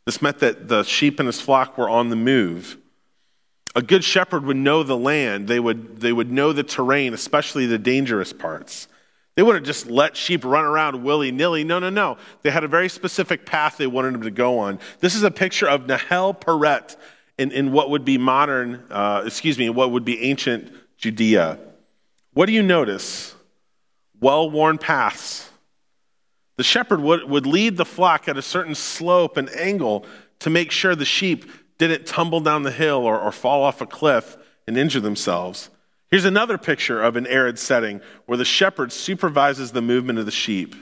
This 0.08 0.20
meant 0.20 0.40
that 0.40 0.68
the 0.68 0.82
sheep 0.82 1.20
and 1.20 1.28
his 1.28 1.40
flock 1.40 1.78
were 1.78 1.88
on 1.88 2.10
the 2.10 2.16
move. 2.16 2.78
A 3.76 3.84
good 3.84 4.04
shepherd 4.04 4.44
would 4.46 4.58
know 4.58 4.82
the 4.82 4.98
land, 4.98 5.48
they 5.48 5.60
would, 5.60 6.02
they 6.02 6.12
would 6.12 6.32
know 6.32 6.52
the 6.54 6.64
terrain, 6.64 7.14
especially 7.14 7.68
the 7.68 7.78
dangerous 7.78 8.34
parts. 8.34 8.88
They 9.36 9.44
wouldn't 9.44 9.68
just 9.68 9.86
let 9.86 10.18
sheep 10.18 10.44
run 10.44 10.66
around 10.66 11.04
willy 11.04 11.32
nilly. 11.32 11.64
No, 11.64 11.78
no, 11.78 11.92
no. 11.92 12.18
They 12.42 12.50
had 12.50 12.64
a 12.64 12.68
very 12.68 12.90
specific 12.90 13.46
path 13.46 13.78
they 13.78 13.86
wanted 13.86 14.16
them 14.16 14.24
to 14.24 14.32
go 14.32 14.58
on. 14.58 14.80
This 15.02 15.14
is 15.14 15.22
a 15.22 15.30
picture 15.30 15.70
of 15.70 15.86
Nahel 15.86 16.34
Peret, 16.34 16.96
in, 17.38 17.52
in 17.52 17.71
what 17.71 17.89
would 17.89 18.04
be 18.04 18.17
modern, 18.17 18.84
uh, 18.89 19.23
excuse 19.26 19.58
me, 19.58 19.69
what 19.69 19.91
would 19.91 20.06
be 20.06 20.23
ancient 20.23 20.71
Judea. 20.97 21.60
What 22.34 22.47
do 22.47 22.54
you 22.54 22.63
notice? 22.63 23.36
Well 24.19 24.50
worn 24.50 24.78
paths. 24.78 25.50
The 26.58 26.63
shepherd 26.63 27.02
would, 27.02 27.30
would 27.30 27.45
lead 27.45 27.78
the 27.78 27.86
flock 27.86 28.28
at 28.28 28.38
a 28.38 28.41
certain 28.41 28.73
slope 28.73 29.38
and 29.38 29.50
angle 29.52 30.06
to 30.39 30.50
make 30.50 30.71
sure 30.71 30.95
the 30.95 31.06
sheep 31.06 31.50
didn't 31.78 32.08
tumble 32.08 32.39
down 32.39 32.63
the 32.63 32.71
hill 32.71 33.06
or, 33.06 33.19
or 33.19 33.32
fall 33.32 33.63
off 33.63 33.82
a 33.82 33.86
cliff 33.86 34.38
and 34.65 34.78
injure 34.78 35.00
themselves. 35.00 35.69
Here's 36.10 36.26
another 36.26 36.58
picture 36.58 37.02
of 37.02 37.15
an 37.15 37.28
arid 37.28 37.60
setting 37.60 38.02
where 38.26 38.38
the 38.38 38.45
shepherd 38.45 38.91
supervises 38.91 39.71
the 39.71 39.82
movement 39.82 40.17
of 40.17 40.26
the 40.26 40.32
sheep. 40.32 40.76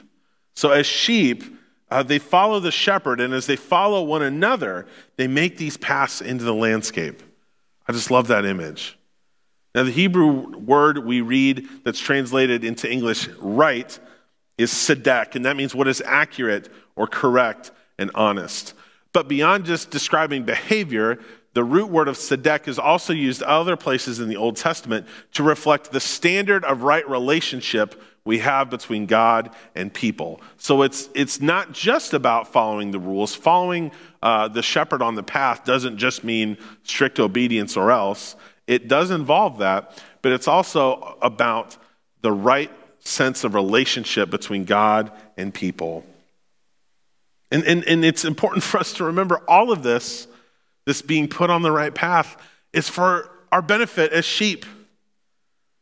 So, 0.55 0.71
as 0.71 0.85
sheep, 0.85 1.43
uh, 1.89 2.03
they 2.03 2.19
follow 2.19 2.59
the 2.59 2.71
shepherd, 2.71 3.21
and 3.21 3.33
as 3.33 3.45
they 3.45 3.55
follow 3.55 4.03
one 4.03 4.23
another, 4.23 4.87
they 5.17 5.27
make 5.27 5.57
these 5.57 5.77
paths 5.77 6.21
into 6.21 6.43
the 6.43 6.53
landscape. 6.53 7.21
I 7.87 7.93
just 7.93 8.09
love 8.09 8.27
that 8.27 8.45
image. 8.45 8.97
Now, 9.75 9.83
the 9.83 9.91
Hebrew 9.91 10.57
word 10.57 10.99
we 10.99 11.21
read 11.21 11.67
that's 11.83 11.99
translated 11.99 12.63
into 12.63 12.89
English 12.89 13.27
right 13.39 13.99
is 14.57 14.71
sedek, 14.71 15.35
and 15.35 15.45
that 15.45 15.57
means 15.57 15.75
what 15.75 15.87
is 15.87 16.01
accurate 16.05 16.69
or 16.95 17.07
correct 17.07 17.71
and 17.99 18.09
honest. 18.15 18.73
But 19.13 19.27
beyond 19.27 19.65
just 19.65 19.91
describing 19.91 20.43
behavior, 20.43 21.19
the 21.53 21.63
root 21.63 21.89
word 21.89 22.07
of 22.07 22.17
sedek 22.17 22.67
is 22.67 22.79
also 22.79 23.13
used 23.13 23.43
other 23.43 23.75
places 23.75 24.19
in 24.19 24.27
the 24.27 24.37
Old 24.37 24.55
Testament 24.57 25.07
to 25.33 25.43
reflect 25.43 25.91
the 25.91 25.99
standard 25.99 26.65
of 26.65 26.83
right 26.83 27.07
relationship 27.09 28.01
we 28.25 28.39
have 28.39 28.71
between 28.71 29.05
God 29.05 29.51
and 29.75 29.93
people. 29.93 30.41
So 30.57 30.81
it's, 30.81 31.09
it's 31.13 31.39
not 31.39 31.71
just 31.71 32.13
about 32.13 32.51
following 32.51 32.89
the 32.89 32.99
rules. 32.99 33.35
Following 33.35 33.91
uh, 34.21 34.47
the 34.47 34.63
shepherd 34.63 35.03
on 35.03 35.13
the 35.13 35.23
path 35.23 35.63
doesn't 35.63 35.97
just 35.97 36.23
mean 36.23 36.57
strict 36.83 37.19
obedience 37.19 37.77
or 37.77 37.91
else. 37.91 38.35
It 38.65 38.87
does 38.87 39.11
involve 39.11 39.59
that, 39.59 40.03
but 40.23 40.31
it's 40.31 40.47
also 40.47 41.17
about 41.21 41.77
the 42.21 42.31
right 42.31 42.71
sense 42.99 43.43
of 43.43 43.53
relationship 43.53 44.31
between 44.31 44.65
God 44.65 45.11
and 45.37 45.53
people. 45.53 46.03
And, 47.51 47.63
and, 47.63 47.83
and 47.83 48.03
it's 48.03 48.25
important 48.25 48.63
for 48.63 48.79
us 48.79 48.93
to 48.93 49.03
remember 49.03 49.37
all 49.47 49.71
of 49.71 49.83
this, 49.83 50.27
this 50.85 51.03
being 51.03 51.27
put 51.27 51.51
on 51.51 51.61
the 51.61 51.71
right 51.71 51.93
path, 51.93 52.41
is 52.73 52.89
for 52.89 53.29
our 53.51 53.61
benefit 53.61 54.11
as 54.11 54.25
sheep. 54.25 54.65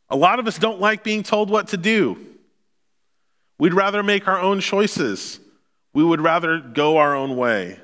A 0.09 0.17
lot 0.17 0.39
of 0.39 0.47
us 0.47 0.59
don't 0.59 0.81
like 0.81 1.05
being 1.05 1.23
told 1.23 1.49
what 1.49 1.69
to 1.69 1.77
do. 1.77 2.32
We'd 3.57 3.73
rather 3.73 4.03
make 4.03 4.27
our 4.27 4.39
own 4.39 4.59
choices. 4.59 5.39
We 5.93 6.03
would 6.03 6.21
rather 6.21 6.59
go 6.59 6.97
our 6.97 7.15
own 7.15 7.35
way. 7.37 7.79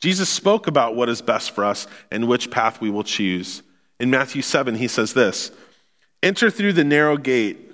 Jesus 0.00 0.28
spoke 0.28 0.66
about 0.66 0.96
what 0.96 1.08
is 1.08 1.20
best 1.20 1.50
for 1.50 1.64
us 1.64 1.86
and 2.10 2.26
which 2.26 2.50
path 2.50 2.80
we 2.80 2.90
will 2.90 3.04
choose. 3.04 3.62
In 3.98 4.10
Matthew 4.10 4.40
7, 4.40 4.76
he 4.76 4.88
says 4.88 5.12
this 5.12 5.50
Enter 6.22 6.50
through 6.50 6.72
the 6.72 6.84
narrow 6.84 7.16
gate, 7.16 7.72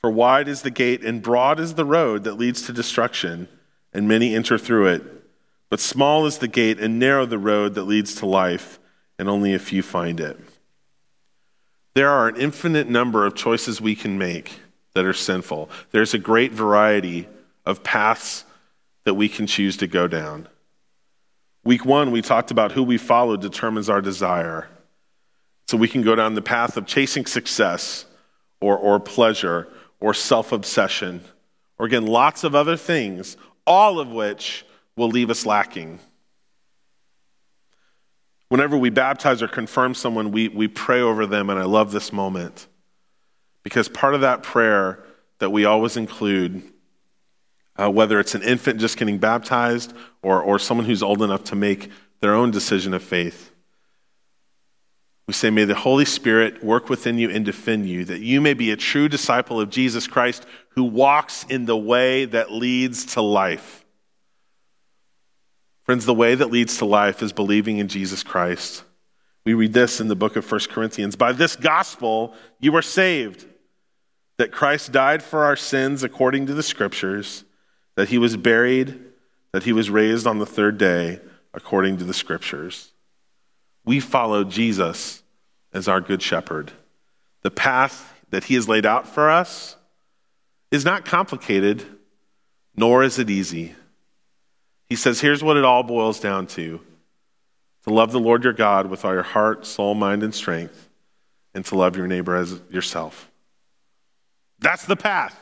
for 0.00 0.10
wide 0.10 0.48
is 0.48 0.62
the 0.62 0.70
gate 0.70 1.04
and 1.04 1.22
broad 1.22 1.60
is 1.60 1.74
the 1.74 1.84
road 1.84 2.24
that 2.24 2.34
leads 2.34 2.62
to 2.62 2.72
destruction, 2.72 3.48
and 3.92 4.08
many 4.08 4.34
enter 4.34 4.56
through 4.56 4.86
it. 4.86 5.02
But 5.68 5.80
small 5.80 6.26
is 6.26 6.38
the 6.38 6.48
gate 6.48 6.78
and 6.78 6.98
narrow 6.98 7.26
the 7.26 7.38
road 7.38 7.74
that 7.74 7.84
leads 7.84 8.14
to 8.16 8.26
life, 8.26 8.78
and 9.18 9.28
only 9.28 9.52
a 9.52 9.58
few 9.58 9.82
find 9.82 10.20
it. 10.20 10.38
There 11.94 12.10
are 12.10 12.28
an 12.28 12.36
infinite 12.36 12.88
number 12.88 13.26
of 13.26 13.34
choices 13.34 13.80
we 13.80 13.96
can 13.96 14.18
make 14.18 14.60
that 14.96 15.04
are 15.04 15.12
sinful. 15.12 15.68
There's 15.90 16.14
a 16.14 16.18
great 16.18 16.52
variety 16.52 17.28
of 17.66 17.82
paths 17.82 18.44
that 19.04 19.14
we 19.14 19.28
can 19.28 19.46
choose 19.46 19.76
to 19.76 19.86
go 19.86 20.08
down. 20.08 20.48
Week 21.64 21.84
one, 21.84 22.10
we 22.10 22.22
talked 22.22 22.50
about 22.50 22.72
who 22.72 22.82
we 22.82 22.96
follow 22.96 23.36
determines 23.36 23.90
our 23.90 24.00
desire. 24.00 24.68
So 25.68 25.76
we 25.76 25.86
can 25.86 26.00
go 26.00 26.14
down 26.14 26.34
the 26.34 26.42
path 26.42 26.78
of 26.78 26.86
chasing 26.86 27.26
success 27.26 28.06
or, 28.60 28.78
or 28.78 28.98
pleasure 28.98 29.68
or 30.00 30.14
self 30.14 30.50
obsession, 30.50 31.22
or 31.78 31.86
again, 31.86 32.06
lots 32.06 32.42
of 32.42 32.54
other 32.54 32.76
things, 32.76 33.36
all 33.66 34.00
of 34.00 34.08
which 34.08 34.64
will 34.96 35.08
leave 35.08 35.28
us 35.28 35.44
lacking. 35.44 35.98
Whenever 38.48 38.78
we 38.78 38.90
baptize 38.90 39.42
or 39.42 39.48
confirm 39.48 39.92
someone, 39.92 40.30
we, 40.30 40.48
we 40.48 40.68
pray 40.68 41.00
over 41.00 41.26
them, 41.26 41.50
and 41.50 41.58
I 41.58 41.64
love 41.64 41.92
this 41.92 42.12
moment. 42.12 42.66
Because 43.66 43.88
part 43.88 44.14
of 44.14 44.20
that 44.20 44.44
prayer 44.44 45.02
that 45.40 45.50
we 45.50 45.64
always 45.64 45.96
include, 45.96 46.62
uh, 47.74 47.90
whether 47.90 48.20
it's 48.20 48.36
an 48.36 48.44
infant 48.44 48.78
just 48.78 48.96
getting 48.96 49.18
baptized 49.18 49.92
or, 50.22 50.40
or 50.40 50.60
someone 50.60 50.86
who's 50.86 51.02
old 51.02 51.20
enough 51.20 51.42
to 51.42 51.56
make 51.56 51.90
their 52.20 52.32
own 52.32 52.52
decision 52.52 52.94
of 52.94 53.02
faith, 53.02 53.50
we 55.26 55.34
say, 55.34 55.50
May 55.50 55.64
the 55.64 55.74
Holy 55.74 56.04
Spirit 56.04 56.62
work 56.62 56.88
within 56.88 57.18
you 57.18 57.28
and 57.28 57.44
defend 57.44 57.88
you, 57.88 58.04
that 58.04 58.20
you 58.20 58.40
may 58.40 58.54
be 58.54 58.70
a 58.70 58.76
true 58.76 59.08
disciple 59.08 59.60
of 59.60 59.68
Jesus 59.68 60.06
Christ 60.06 60.46
who 60.68 60.84
walks 60.84 61.42
in 61.48 61.64
the 61.64 61.76
way 61.76 62.24
that 62.24 62.52
leads 62.52 63.04
to 63.14 63.20
life. 63.20 63.84
Friends, 65.82 66.06
the 66.06 66.14
way 66.14 66.36
that 66.36 66.52
leads 66.52 66.78
to 66.78 66.84
life 66.84 67.20
is 67.20 67.32
believing 67.32 67.78
in 67.78 67.88
Jesus 67.88 68.22
Christ. 68.22 68.84
We 69.44 69.54
read 69.54 69.72
this 69.72 70.00
in 70.00 70.06
the 70.06 70.14
book 70.14 70.36
of 70.36 70.48
1 70.48 70.60
Corinthians 70.70 71.16
By 71.16 71.32
this 71.32 71.56
gospel 71.56 72.32
you 72.60 72.76
are 72.76 72.82
saved 72.82 73.44
that 74.38 74.52
Christ 74.52 74.92
died 74.92 75.22
for 75.22 75.44
our 75.44 75.56
sins 75.56 76.02
according 76.02 76.46
to 76.46 76.54
the 76.54 76.62
scriptures, 76.62 77.44
that 77.94 78.08
he 78.08 78.18
was 78.18 78.36
buried, 78.36 79.00
that 79.52 79.64
he 79.64 79.72
was 79.72 79.90
raised 79.90 80.26
on 80.26 80.38
the 80.38 80.46
third 80.46 80.78
day 80.78 81.20
according 81.54 81.96
to 81.98 82.04
the 82.04 82.14
scriptures. 82.14 82.92
We 83.84 84.00
follow 84.00 84.44
Jesus 84.44 85.22
as 85.72 85.88
our 85.88 86.00
good 86.00 86.22
shepherd. 86.22 86.72
The 87.42 87.50
path 87.50 88.14
that 88.30 88.44
he 88.44 88.54
has 88.54 88.68
laid 88.68 88.84
out 88.84 89.06
for 89.06 89.30
us 89.30 89.76
is 90.70 90.84
not 90.84 91.04
complicated, 91.04 91.84
nor 92.76 93.02
is 93.02 93.18
it 93.18 93.30
easy. 93.30 93.74
He 94.86 94.96
says, 94.96 95.20
here's 95.20 95.42
what 95.42 95.56
it 95.56 95.64
all 95.64 95.82
boils 95.82 96.20
down 96.20 96.46
to 96.48 96.80
to 97.84 97.94
love 97.94 98.10
the 98.10 98.18
Lord 98.18 98.42
your 98.42 98.52
God 98.52 98.86
with 98.86 99.04
all 99.04 99.12
your 99.12 99.22
heart, 99.22 99.64
soul, 99.64 99.94
mind, 99.94 100.24
and 100.24 100.34
strength, 100.34 100.88
and 101.54 101.64
to 101.66 101.76
love 101.76 101.96
your 101.96 102.08
neighbor 102.08 102.34
as 102.34 102.60
yourself. 102.68 103.30
That's 104.58 104.84
the 104.84 104.96
path. 104.96 105.38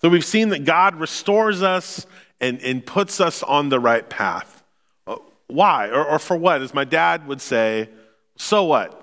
So 0.00 0.08
we've 0.08 0.24
seen 0.24 0.50
that 0.50 0.64
God 0.64 0.96
restores 0.96 1.62
us 1.62 2.06
and, 2.40 2.60
and 2.60 2.84
puts 2.84 3.20
us 3.20 3.42
on 3.42 3.68
the 3.68 3.80
right 3.80 4.08
path. 4.08 4.62
Uh, 5.06 5.16
why 5.46 5.88
or, 5.88 6.04
or 6.06 6.18
for 6.18 6.36
what? 6.36 6.60
As 6.60 6.74
my 6.74 6.84
dad 6.84 7.26
would 7.26 7.40
say, 7.40 7.88
so 8.36 8.64
what? 8.64 9.00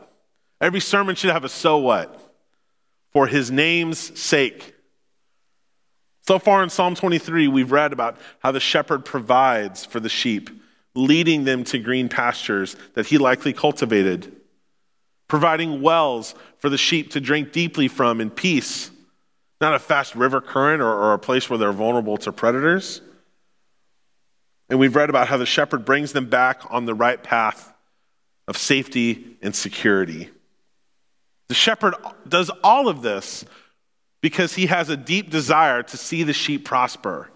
Every 0.59 0.79
sermon 0.79 1.15
should 1.15 1.31
have 1.31 1.43
a 1.43 1.49
so 1.49 1.77
what? 1.77 2.19
For 3.11 3.27
his 3.27 3.49
name's 3.49 4.19
sake. 4.19 4.75
So 6.27 6.37
far 6.37 6.61
in 6.61 6.69
Psalm 6.69 6.93
23, 6.93 7.47
we've 7.47 7.71
read 7.71 7.93
about 7.93 8.17
how 8.39 8.51
the 8.51 8.59
shepherd 8.59 9.03
provides 9.03 9.85
for 9.85 9.99
the 9.99 10.07
sheep, 10.07 10.49
leading 10.93 11.45
them 11.45 11.63
to 11.65 11.79
green 11.79 12.09
pastures 12.09 12.75
that 12.93 13.07
he 13.07 13.17
likely 13.17 13.53
cultivated, 13.53 14.40
providing 15.31 15.81
wells 15.81 16.35
for 16.57 16.67
the 16.67 16.77
sheep 16.77 17.11
to 17.11 17.21
drink 17.21 17.53
deeply 17.53 17.87
from 17.87 18.19
in 18.19 18.29
peace, 18.29 18.91
not 19.61 19.73
a 19.73 19.79
fast 19.79 20.13
river 20.13 20.41
current 20.41 20.81
or, 20.81 20.91
or 20.91 21.13
a 21.13 21.17
place 21.17 21.49
where 21.49 21.57
they're 21.57 21.71
vulnerable 21.71 22.17
to 22.17 22.33
predators. 22.33 22.99
And 24.69 24.77
we've 24.77 24.93
read 24.93 25.09
about 25.09 25.29
how 25.29 25.37
the 25.37 25.45
shepherd 25.45 25.85
brings 25.85 26.11
them 26.11 26.29
back 26.29 26.63
on 26.69 26.83
the 26.83 26.93
right 26.93 27.23
path 27.23 27.73
of 28.45 28.57
safety 28.57 29.37
and 29.41 29.55
security. 29.55 30.29
The 31.47 31.55
shepherd 31.55 31.95
does 32.27 32.51
all 32.61 32.89
of 32.89 33.01
this 33.01 33.45
because 34.19 34.55
he 34.55 34.65
has 34.65 34.89
a 34.89 34.97
deep 34.97 35.29
desire 35.29 35.81
to 35.81 35.95
see 35.95 36.23
the 36.23 36.33
sheep 36.33 36.65
prosper. 36.65 37.29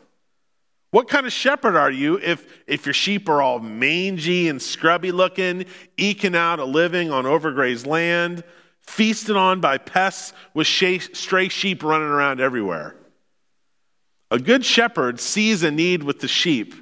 What 0.96 1.10
kind 1.10 1.26
of 1.26 1.34
shepherd 1.34 1.76
are 1.76 1.92
you 1.92 2.22
if, 2.24 2.48
if 2.68 2.86
your 2.86 2.94
sheep 2.94 3.28
are 3.28 3.42
all 3.42 3.60
mangy 3.60 4.48
and 4.48 4.62
scrubby 4.62 5.12
looking, 5.12 5.66
eking 5.98 6.38
out 6.38 6.60
a 6.60 6.64
living 6.64 7.12
on 7.12 7.26
overgrazed 7.26 7.86
land, 7.86 8.46
feasted 8.80 9.36
on 9.36 9.60
by 9.60 9.78
pests 9.78 10.32
with 10.54 10.68
stray 10.68 11.50
sheep 11.50 11.84
running 11.84 12.08
around 12.08 12.40
everywhere? 12.40 12.96
A 14.32 14.40
good 14.40 14.64
shepherd 14.64 15.20
sees 15.20 15.64
a 15.64 15.70
need 15.72 16.02
with 16.02 16.22
the 16.22 16.30
sheep 16.30 16.74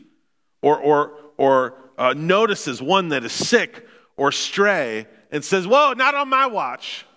or, 0.62 0.78
or, 0.78 1.14
or 1.38 1.74
uh, 1.98 2.14
notices 2.16 2.84
one 2.84 3.10
that 3.10 3.24
is 3.24 3.32
sick 3.32 3.84
or 4.16 4.32
stray 4.32 5.08
and 5.32 5.44
says, 5.44 5.66
Whoa, 5.66 5.94
not 5.94 6.14
on 6.14 6.30
my 6.30 6.46
watch. 6.46 7.08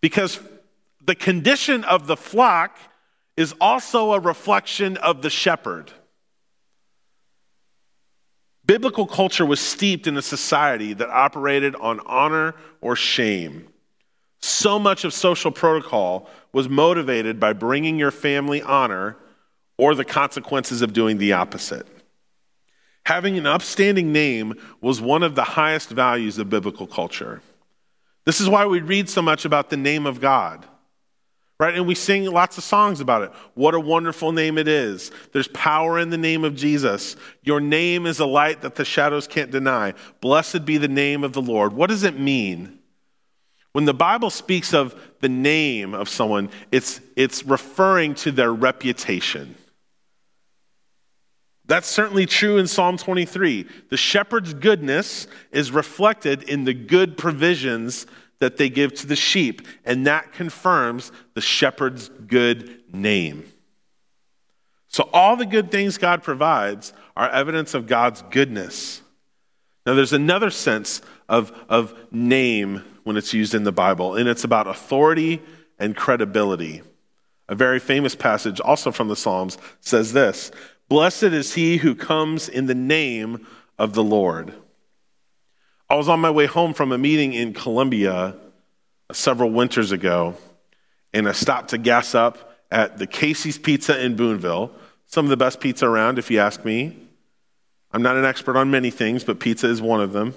Because 0.00 0.38
the 1.04 1.16
condition 1.16 1.82
of 1.82 2.06
the 2.06 2.16
flock 2.16 2.78
is 3.36 3.54
also 3.60 4.12
a 4.12 4.20
reflection 4.20 4.96
of 4.98 5.22
the 5.22 5.30
shepherd. 5.30 5.92
Biblical 8.64 9.06
culture 9.06 9.46
was 9.46 9.60
steeped 9.60 10.06
in 10.06 10.16
a 10.16 10.22
society 10.22 10.92
that 10.94 11.08
operated 11.08 11.76
on 11.76 12.00
honor 12.00 12.54
or 12.80 12.96
shame. 12.96 13.68
So 14.40 14.78
much 14.78 15.04
of 15.04 15.12
social 15.12 15.50
protocol 15.50 16.28
was 16.52 16.68
motivated 16.68 17.38
by 17.38 17.52
bringing 17.52 17.98
your 17.98 18.10
family 18.10 18.62
honor 18.62 19.16
or 19.78 19.94
the 19.94 20.04
consequences 20.04 20.82
of 20.82 20.92
doing 20.92 21.18
the 21.18 21.32
opposite. 21.32 21.86
Having 23.04 23.38
an 23.38 23.46
upstanding 23.46 24.12
name 24.12 24.54
was 24.80 25.00
one 25.00 25.22
of 25.22 25.36
the 25.36 25.44
highest 25.44 25.90
values 25.90 26.38
of 26.38 26.50
biblical 26.50 26.88
culture. 26.88 27.40
This 28.24 28.40
is 28.40 28.48
why 28.48 28.66
we 28.66 28.80
read 28.80 29.08
so 29.08 29.22
much 29.22 29.44
about 29.44 29.70
the 29.70 29.76
name 29.76 30.06
of 30.06 30.20
God, 30.20 30.66
right? 31.58 31.74
And 31.74 31.86
we 31.86 31.94
sing 31.94 32.24
lots 32.26 32.58
of 32.58 32.64
songs 32.64 33.00
about 33.00 33.22
it. 33.22 33.32
What 33.54 33.74
a 33.74 33.80
wonderful 33.80 34.32
name 34.32 34.58
it 34.58 34.68
is. 34.68 35.10
There's 35.32 35.48
power 35.48 35.98
in 35.98 36.10
the 36.10 36.18
name 36.18 36.44
of 36.44 36.54
Jesus. 36.54 37.16
Your 37.42 37.60
name 37.60 38.06
is 38.06 38.20
a 38.20 38.26
light 38.26 38.60
that 38.62 38.74
the 38.74 38.84
shadows 38.84 39.26
can't 39.26 39.50
deny. 39.50 39.94
Blessed 40.20 40.64
be 40.64 40.76
the 40.76 40.88
name 40.88 41.24
of 41.24 41.32
the 41.32 41.42
Lord. 41.42 41.72
What 41.72 41.88
does 41.88 42.02
it 42.02 42.18
mean? 42.18 42.78
When 43.72 43.84
the 43.84 43.94
Bible 43.94 44.30
speaks 44.30 44.72
of 44.72 44.94
the 45.20 45.28
name 45.28 45.94
of 45.94 46.08
someone, 46.08 46.50
it's, 46.72 47.00
it's 47.14 47.44
referring 47.44 48.14
to 48.16 48.32
their 48.32 48.52
reputation. 48.52 49.54
That's 51.66 51.88
certainly 51.88 52.26
true 52.26 52.58
in 52.58 52.68
Psalm 52.68 52.96
23. 52.96 53.66
The 53.90 53.96
shepherd's 53.96 54.54
goodness 54.54 55.26
is 55.50 55.72
reflected 55.72 56.44
in 56.44 56.64
the 56.64 56.74
good 56.74 57.18
provisions 57.18 58.06
that 58.38 58.56
they 58.56 58.68
give 58.68 58.94
to 58.94 59.06
the 59.06 59.16
sheep, 59.16 59.66
and 59.84 60.06
that 60.06 60.32
confirms 60.32 61.12
the 61.34 61.40
shepherd's 61.40 62.08
good 62.26 62.82
name. 62.92 63.44
So, 64.88 65.08
all 65.12 65.36
the 65.36 65.46
good 65.46 65.70
things 65.70 65.98
God 65.98 66.22
provides 66.22 66.92
are 67.16 67.28
evidence 67.30 67.74
of 67.74 67.86
God's 67.86 68.22
goodness. 68.30 69.02
Now, 69.84 69.94
there's 69.94 70.12
another 70.12 70.50
sense 70.50 71.00
of, 71.28 71.52
of 71.68 71.94
name 72.10 72.84
when 73.04 73.16
it's 73.16 73.32
used 73.32 73.54
in 73.54 73.64
the 73.64 73.72
Bible, 73.72 74.16
and 74.16 74.28
it's 74.28 74.44
about 74.44 74.66
authority 74.66 75.42
and 75.78 75.96
credibility. 75.96 76.82
A 77.48 77.54
very 77.54 77.78
famous 77.78 78.16
passage, 78.16 78.60
also 78.60 78.90
from 78.90 79.08
the 79.08 79.16
Psalms, 79.16 79.58
says 79.80 80.12
this 80.12 80.50
Blessed 80.88 81.24
is 81.24 81.54
he 81.54 81.78
who 81.78 81.94
comes 81.94 82.48
in 82.48 82.66
the 82.66 82.74
name 82.74 83.46
of 83.78 83.94
the 83.94 84.04
Lord. 84.04 84.54
I 85.88 85.94
was 85.94 86.08
on 86.08 86.18
my 86.18 86.30
way 86.30 86.46
home 86.46 86.74
from 86.74 86.90
a 86.90 86.98
meeting 86.98 87.32
in 87.32 87.52
Columbia 87.52 88.34
several 89.12 89.50
winters 89.50 89.92
ago, 89.92 90.34
and 91.12 91.28
I 91.28 91.32
stopped 91.32 91.70
to 91.70 91.78
gas 91.78 92.12
up 92.12 92.58
at 92.72 92.98
the 92.98 93.06
Casey's 93.06 93.56
Pizza 93.56 94.04
in 94.04 94.16
Boonville. 94.16 94.72
Some 95.06 95.26
of 95.26 95.30
the 95.30 95.36
best 95.36 95.60
pizza 95.60 95.86
around, 95.86 96.18
if 96.18 96.28
you 96.28 96.40
ask 96.40 96.64
me. 96.64 96.96
I'm 97.92 98.02
not 98.02 98.16
an 98.16 98.24
expert 98.24 98.56
on 98.56 98.68
many 98.68 98.90
things, 98.90 99.22
but 99.22 99.38
pizza 99.38 99.68
is 99.68 99.80
one 99.80 100.00
of 100.00 100.12
them. 100.12 100.34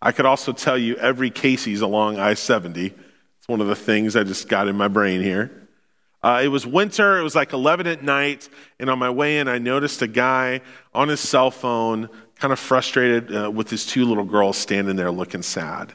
I 0.00 0.12
could 0.12 0.24
also 0.24 0.52
tell 0.52 0.78
you 0.78 0.96
every 0.96 1.30
Casey's 1.30 1.82
along 1.82 2.18
I 2.18 2.32
70. 2.32 2.86
It's 2.86 3.48
one 3.48 3.60
of 3.60 3.66
the 3.66 3.76
things 3.76 4.16
I 4.16 4.24
just 4.24 4.48
got 4.48 4.66
in 4.66 4.76
my 4.76 4.88
brain 4.88 5.20
here. 5.20 5.68
Uh, 6.22 6.40
it 6.42 6.48
was 6.48 6.66
winter, 6.66 7.18
it 7.18 7.22
was 7.22 7.34
like 7.34 7.52
11 7.52 7.86
at 7.86 8.02
night, 8.02 8.48
and 8.80 8.88
on 8.88 8.98
my 8.98 9.10
way 9.10 9.38
in, 9.38 9.46
I 9.46 9.58
noticed 9.58 10.00
a 10.00 10.08
guy 10.08 10.62
on 10.94 11.08
his 11.08 11.20
cell 11.20 11.50
phone, 11.50 12.08
kind 12.38 12.52
of 12.52 12.58
frustrated 12.58 13.34
uh, 13.34 13.50
with 13.50 13.70
his 13.70 13.86
two 13.86 14.04
little 14.04 14.24
girls 14.24 14.56
standing 14.56 14.96
there 14.96 15.10
looking 15.10 15.42
sad. 15.42 15.92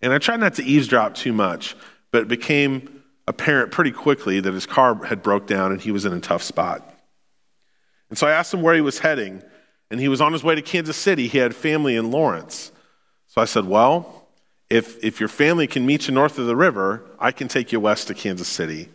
And 0.00 0.12
I 0.12 0.18
tried 0.18 0.40
not 0.40 0.54
to 0.54 0.64
eavesdrop 0.64 1.14
too 1.14 1.32
much, 1.32 1.76
but 2.10 2.22
it 2.22 2.28
became 2.28 3.02
apparent 3.26 3.72
pretty 3.72 3.90
quickly 3.90 4.40
that 4.40 4.54
his 4.54 4.66
car 4.66 4.94
had 5.04 5.22
broke 5.22 5.46
down 5.46 5.72
and 5.72 5.80
he 5.80 5.90
was 5.90 6.04
in 6.04 6.12
a 6.12 6.20
tough 6.20 6.42
spot. 6.42 6.94
And 8.08 8.18
so 8.18 8.26
I 8.26 8.32
asked 8.32 8.54
him 8.54 8.62
where 8.62 8.74
he 8.74 8.80
was 8.80 9.00
heading, 9.00 9.42
and 9.90 10.00
he 10.00 10.08
was 10.08 10.20
on 10.20 10.32
his 10.32 10.44
way 10.44 10.54
to 10.54 10.62
Kansas 10.62 10.96
City. 10.96 11.26
He 11.26 11.38
had 11.38 11.54
family 11.54 11.96
in 11.96 12.10
Lawrence. 12.10 12.70
So 13.26 13.40
I 13.40 13.46
said, 13.46 13.64
Well, 13.64 14.28
if, 14.70 15.02
if 15.04 15.20
your 15.20 15.28
family 15.28 15.66
can 15.66 15.86
meet 15.86 16.08
you 16.08 16.14
north 16.14 16.38
of 16.38 16.46
the 16.46 16.56
river, 16.56 17.04
I 17.18 17.32
can 17.32 17.48
take 17.48 17.72
you 17.72 17.80
west 17.80 18.08
to 18.08 18.14
Kansas 18.14 18.48
City. 18.48 18.88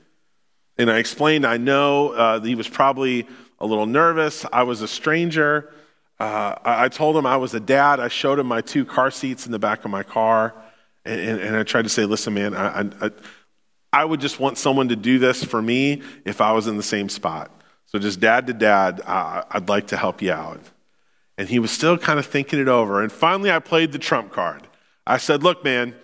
And 0.78 0.89
I 0.89 0.98
explained, 0.98 1.46
I 1.46 1.58
know 1.58 2.10
uh, 2.10 2.39
he 2.39 2.56
was 2.56 2.67
probably 2.67 3.28
a 3.60 3.65
little 3.65 3.86
nervous. 3.86 4.46
I 4.52 4.63
was 4.63 4.82
a 4.82 4.88
stranger. 4.88 5.72
Uh, 6.21 6.55
I, 6.63 6.86
I, 6.86 6.89
told 6.89 7.17
him 7.17 7.25
I 7.25 7.38
was 7.38 7.55
a 7.55 7.60
dad. 7.60 7.99
I 7.99 8.07
showed 8.07 8.38
him 8.38 8.45
my 8.45 8.62
two 8.62 8.86
car 8.86 9.10
seats 9.10 9.47
in 9.47 9.51
the 9.51 9.57
back 9.57 9.86
of 9.86 9.89
my 9.89 10.03
car. 10.03 10.53
And, 11.03 11.19
and, 11.19 11.39
and 11.39 11.55
I 11.55 11.63
tried 11.63 11.81
to 11.81 11.89
say, 11.89 12.05
listen, 12.05 12.36
man, 12.36 12.53
I, 12.53 12.81
I, 13.01 13.12
I 13.91 14.05
would 14.05 14.21
just 14.21 14.39
want 14.39 14.60
someone 14.60 14.89
to 14.89 14.95
do 14.95 15.17
this 15.17 15.43
for 15.43 15.60
me 15.60 16.03
if 16.23 16.39
I 16.39 16.51
was 16.51 16.67
in 16.67 16.77
the 16.77 16.84
same 16.84 17.10
spot. 17.10 17.49
So, 17.88 17.97
just 17.97 18.19
dad 18.19 18.45
to 18.45 18.53
dad, 18.53 19.01
uh, 19.03 19.45
I'd 19.49 19.67
like 19.67 19.88
to 19.88 19.97
help 19.97 20.21
you 20.21 20.31
out. 20.31 20.62
And 21.39 21.49
he 21.49 21.57
was 21.57 21.71
still 21.71 21.97
kind 21.97 22.19
of 22.19 22.27
thinking 22.27 22.60
it 22.60 22.67
over. 22.67 23.01
And 23.01 23.12
finally, 23.12 23.49
I 23.51 23.57
played 23.57 23.91
the 23.91 23.97
trump 23.97 24.31
card. 24.31 24.67
I 25.07 25.17
said, 25.17 25.41
Look, 25.41 25.63
man, 25.63 25.95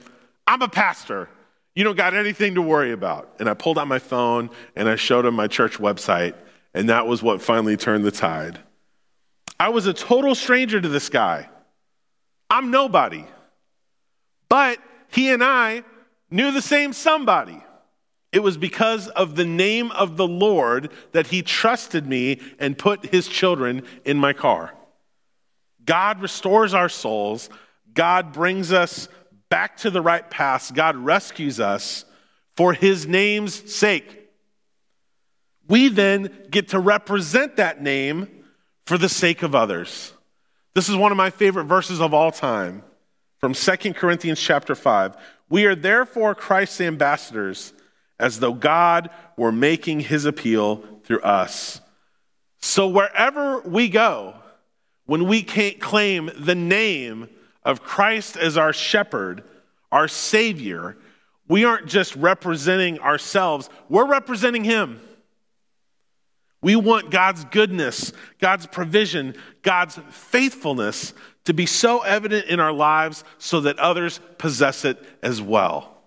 I'm 0.47 0.63
a 0.63 0.67
pastor. 0.67 1.29
You 1.75 1.83
don't 1.83 1.95
got 1.95 2.15
anything 2.15 2.55
to 2.55 2.61
worry 2.63 2.91
about. 2.91 3.35
And 3.39 3.47
I 3.47 3.53
pulled 3.53 3.77
out 3.77 3.87
my 3.87 3.99
phone 3.99 4.49
and 4.75 4.89
I 4.89 4.95
showed 4.95 5.27
him 5.27 5.35
my 5.35 5.45
church 5.45 5.77
website, 5.77 6.33
and 6.73 6.89
that 6.89 7.05
was 7.05 7.21
what 7.21 7.39
finally 7.39 7.77
turned 7.77 8.03
the 8.03 8.09
tide. 8.09 8.57
I 9.59 9.69
was 9.69 9.87
a 9.87 9.93
total 9.93 10.35
stranger 10.35 10.79
to 10.79 10.89
this 10.89 11.09
guy. 11.09 11.49
I'm 12.49 12.71
nobody. 12.71 13.25
But 14.49 14.79
he 15.09 15.31
and 15.31 15.43
I 15.43 15.83
knew 16.29 16.51
the 16.51 16.61
same 16.61 16.93
somebody. 16.93 17.63
It 18.31 18.39
was 18.43 18.57
because 18.57 19.07
of 19.09 19.35
the 19.35 19.45
name 19.45 19.91
of 19.91 20.17
the 20.17 20.27
Lord 20.27 20.91
that 21.13 21.27
he 21.27 21.41
trusted 21.41 22.05
me 22.05 22.41
and 22.59 22.77
put 22.77 23.05
his 23.07 23.27
children 23.27 23.83
in 24.05 24.17
my 24.17 24.33
car. 24.33 24.73
God 25.85 26.21
restores 26.21 26.73
our 26.73 26.89
souls. 26.89 27.49
God 27.93 28.33
brings 28.33 28.71
us 28.71 29.07
back 29.49 29.77
to 29.77 29.89
the 29.89 30.01
right 30.01 30.29
path. 30.29 30.73
God 30.73 30.97
rescues 30.97 31.59
us 31.59 32.05
for 32.55 32.73
his 32.73 33.07
name's 33.07 33.73
sake. 33.73 34.29
We 35.67 35.87
then 35.87 36.47
get 36.51 36.69
to 36.69 36.79
represent 36.79 37.55
that 37.55 37.81
name 37.81 38.36
for 38.87 38.97
the 38.97 39.09
sake 39.09 39.43
of 39.43 39.53
others. 39.53 40.13
This 40.73 40.87
is 40.87 40.95
one 40.95 41.11
of 41.11 41.17
my 41.17 41.29
favorite 41.29 41.65
verses 41.65 41.99
of 41.99 42.13
all 42.13 42.31
time 42.31 42.83
from 43.37 43.53
2 43.53 43.93
Corinthians 43.93 44.39
chapter 44.39 44.75
5. 44.75 45.17
We 45.49 45.65
are 45.65 45.75
therefore 45.75 46.33
Christ's 46.33 46.79
ambassadors 46.79 47.73
as 48.17 48.39
though 48.39 48.53
God 48.53 49.09
were 49.35 49.51
making 49.51 49.99
his 49.99 50.23
appeal 50.23 50.85
through 51.03 51.19
us. 51.19 51.81
So 52.59 52.87
wherever 52.87 53.59
we 53.59 53.89
go, 53.89 54.35
when 55.05 55.27
we 55.27 55.43
can't 55.43 55.81
claim 55.81 56.31
the 56.39 56.55
name 56.55 57.27
of 57.65 57.83
Christ 57.83 58.37
as 58.37 58.55
our 58.55 58.71
shepherd, 58.71 59.43
our 59.91 60.07
Savior, 60.07 60.95
we 61.49 61.65
aren't 61.65 61.87
just 61.87 62.15
representing 62.15 62.99
ourselves, 62.99 63.69
we're 63.89 64.07
representing 64.07 64.63
Him. 64.63 65.01
We 66.67 66.75
want 66.75 67.11
God's 67.11 67.45
goodness, 67.45 68.11
God's 68.39 68.67
provision, 68.67 69.35
God's 69.61 69.97
faithfulness 70.09 71.13
to 71.45 71.53
be 71.53 71.65
so 71.65 72.01
evident 72.01 72.47
in 72.47 72.59
our 72.59 72.73
lives 72.73 73.23
so 73.37 73.61
that 73.61 73.79
others 73.79 74.19
possess 74.37 74.83
it 74.83 75.01
as 75.23 75.41
well. 75.41 75.97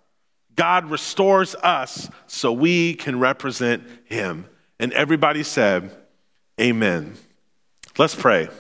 God 0.57 0.91
restores 0.91 1.55
us 1.55 2.11
so 2.27 2.53
we 2.53 2.93
can 2.93 3.19
represent 3.19 3.85
Him. 4.05 4.45
And 4.79 4.93
everybody 4.93 5.45
said, 5.45 5.97
Amen. 6.61 7.17
Let's 7.97 8.15
pray. 8.15 8.51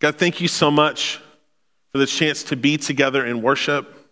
God, 0.00 0.16
thank 0.16 0.38
you 0.38 0.48
so 0.48 0.70
much 0.70 1.18
for 1.92 1.96
the 1.96 2.06
chance 2.06 2.42
to 2.42 2.56
be 2.56 2.76
together 2.76 3.24
in 3.24 3.40
worship. 3.40 4.10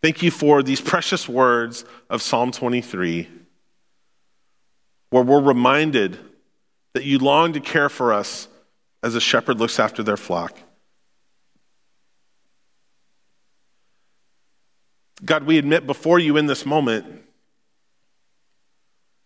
Thank 0.00 0.22
you 0.22 0.30
for 0.30 0.62
these 0.62 0.80
precious 0.80 1.28
words 1.28 1.84
of 2.08 2.22
Psalm 2.22 2.52
23, 2.52 3.39
where 5.10 5.22
we're 5.22 5.40
reminded 5.40 6.18
that 6.94 7.04
you 7.04 7.18
long 7.18 7.52
to 7.52 7.60
care 7.60 7.88
for 7.88 8.12
us 8.12 8.48
as 9.02 9.14
a 9.14 9.20
shepherd 9.20 9.58
looks 9.58 9.78
after 9.78 10.02
their 10.02 10.16
flock. 10.16 10.56
God, 15.24 15.44
we 15.44 15.58
admit 15.58 15.86
before 15.86 16.18
you 16.18 16.36
in 16.36 16.46
this 16.46 16.64
moment 16.64 17.06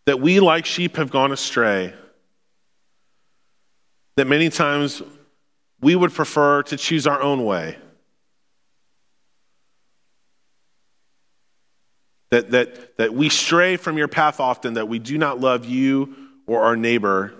that 0.07 0.21
we, 0.21 0.41
like 0.41 0.67
sheep, 0.67 0.97
have 0.97 1.11
gone 1.11 1.33
astray. 1.33 1.95
That 4.17 4.27
many 4.27 4.49
times 4.49 5.03
we 5.81 5.97
would 5.97 6.13
prefer 6.13 6.63
to 6.65 6.77
choose 6.77 7.07
our 7.07 7.21
own 7.21 7.45
way. 7.45 7.77
That, 12.35 12.51
that, 12.51 12.97
that 12.97 13.15
we 13.15 13.29
stray 13.29 13.77
from 13.77 13.97
your 13.97 14.09
path 14.09 14.41
often, 14.41 14.75
that 14.75 14.89
we 14.89 14.99
do 14.99 15.19
not 15.19 15.39
love 15.39 15.65
you 15.65 16.17
or 16.47 16.65
our 16.65 16.75
neighbor 16.75 17.33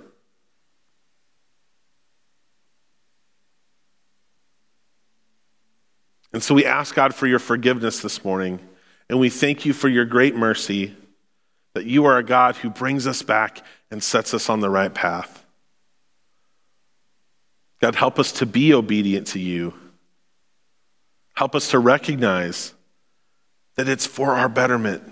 And 6.35 6.43
so 6.43 6.53
we 6.53 6.67
ask 6.67 6.97
God 6.97 7.15
for 7.15 7.29
your 7.29 7.39
forgiveness 7.39 8.01
this 8.01 8.25
morning, 8.25 8.59
and 9.09 9.21
we 9.21 9.31
thank 9.31 9.65
you 9.65 9.73
for 9.73 9.89
your 9.89 10.05
great 10.05 10.35
mercy 10.35 10.93
that 11.75 11.87
you 11.87 12.07
are 12.07 12.19
a 12.19 12.25
God 12.25 12.57
who 12.57 12.71
brings 12.71 13.07
us 13.07 13.23
back 13.23 13.65
and 13.89 14.03
sets 14.03 14.35
us 14.35 14.51
on 14.51 14.59
the 14.59 14.69
right 14.69 14.93
path. 14.93 15.47
God, 17.81 17.95
help 17.95 18.19
us 18.19 18.33
to 18.33 18.47
be 18.47 18.75
obedient 18.75 19.29
to 19.29 19.39
you. 19.39 19.75
Help 21.35 21.55
us 21.55 21.71
to 21.71 21.79
recognize 21.79 22.75
that 23.77 23.89
it's 23.89 24.07
for 24.07 24.33
our 24.33 24.49
betterment 24.49 25.03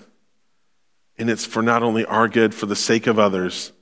and 1.19 1.29
it's 1.29 1.45
for 1.45 1.63
not 1.63 1.83
only 1.83 2.05
our 2.05 2.29
good, 2.29 2.55
for 2.55 2.67
the 2.67 2.77
sake 2.77 3.07
of 3.07 3.19
others, 3.19 3.73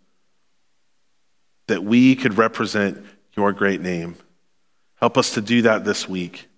that 1.66 1.84
we 1.84 2.16
could 2.16 2.36
represent 2.36 3.04
your 3.36 3.52
great 3.52 3.80
name. 3.80 4.16
Help 4.96 5.16
us 5.16 5.34
to 5.34 5.40
do 5.40 5.62
that 5.62 5.84
this 5.84 6.08
week. 6.08 6.48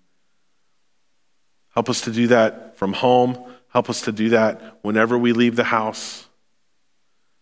Help 1.74 1.88
us 1.88 2.00
to 2.02 2.10
do 2.10 2.26
that 2.28 2.76
from 2.76 2.92
home. 2.92 3.38
Help 3.68 3.88
us 3.88 4.02
to 4.02 4.12
do 4.12 4.30
that 4.30 4.78
whenever 4.82 5.16
we 5.16 5.32
leave 5.32 5.56
the 5.56 5.64
house. 5.64 6.26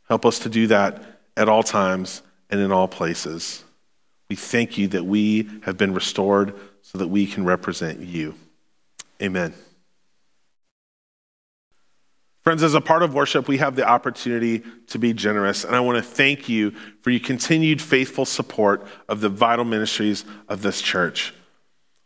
Help 0.09 0.27
us 0.27 0.41
to 0.41 0.49
do 0.49 0.67
that 0.67 1.03
at 1.37 1.49
all 1.49 1.63
times 1.63 2.23
and 2.51 2.61
in 2.61 2.73
all 2.73 2.89
places. 2.89 3.65
We 4.29 4.37
thank 4.37 4.79
you 4.79 4.89
that 4.89 5.05
we 5.05 5.49
have 5.63 5.77
been 5.77 5.95
restored 5.95 6.55
so 6.83 6.99
that 6.99 7.09
we 7.09 7.27
can 7.27 7.45
represent 7.45 8.01
you. 8.01 8.35
Amen. 9.23 9.55
Friends, 12.43 12.63
as 12.63 12.73
a 12.73 12.81
part 12.81 13.03
of 13.03 13.13
worship, 13.13 13.49
we 13.49 13.59
have 13.59 13.77
the 13.77 13.87
opportunity 13.87 14.63
to 14.87 14.99
be 14.99 15.13
generous, 15.13 15.63
and 15.65 15.77
I 15.77 15.81
want 15.81 15.99
to 15.99 16.03
thank 16.03 16.49
you 16.49 16.71
for 17.03 17.11
your 17.11 17.21
continued 17.21 17.83
faithful 17.83 18.25
support 18.25 18.87
of 19.11 19.21
the 19.21 19.29
vital 19.29 19.67
ministries 19.67 20.25
of 20.49 20.63
this 20.63 20.81
church. 20.81 21.35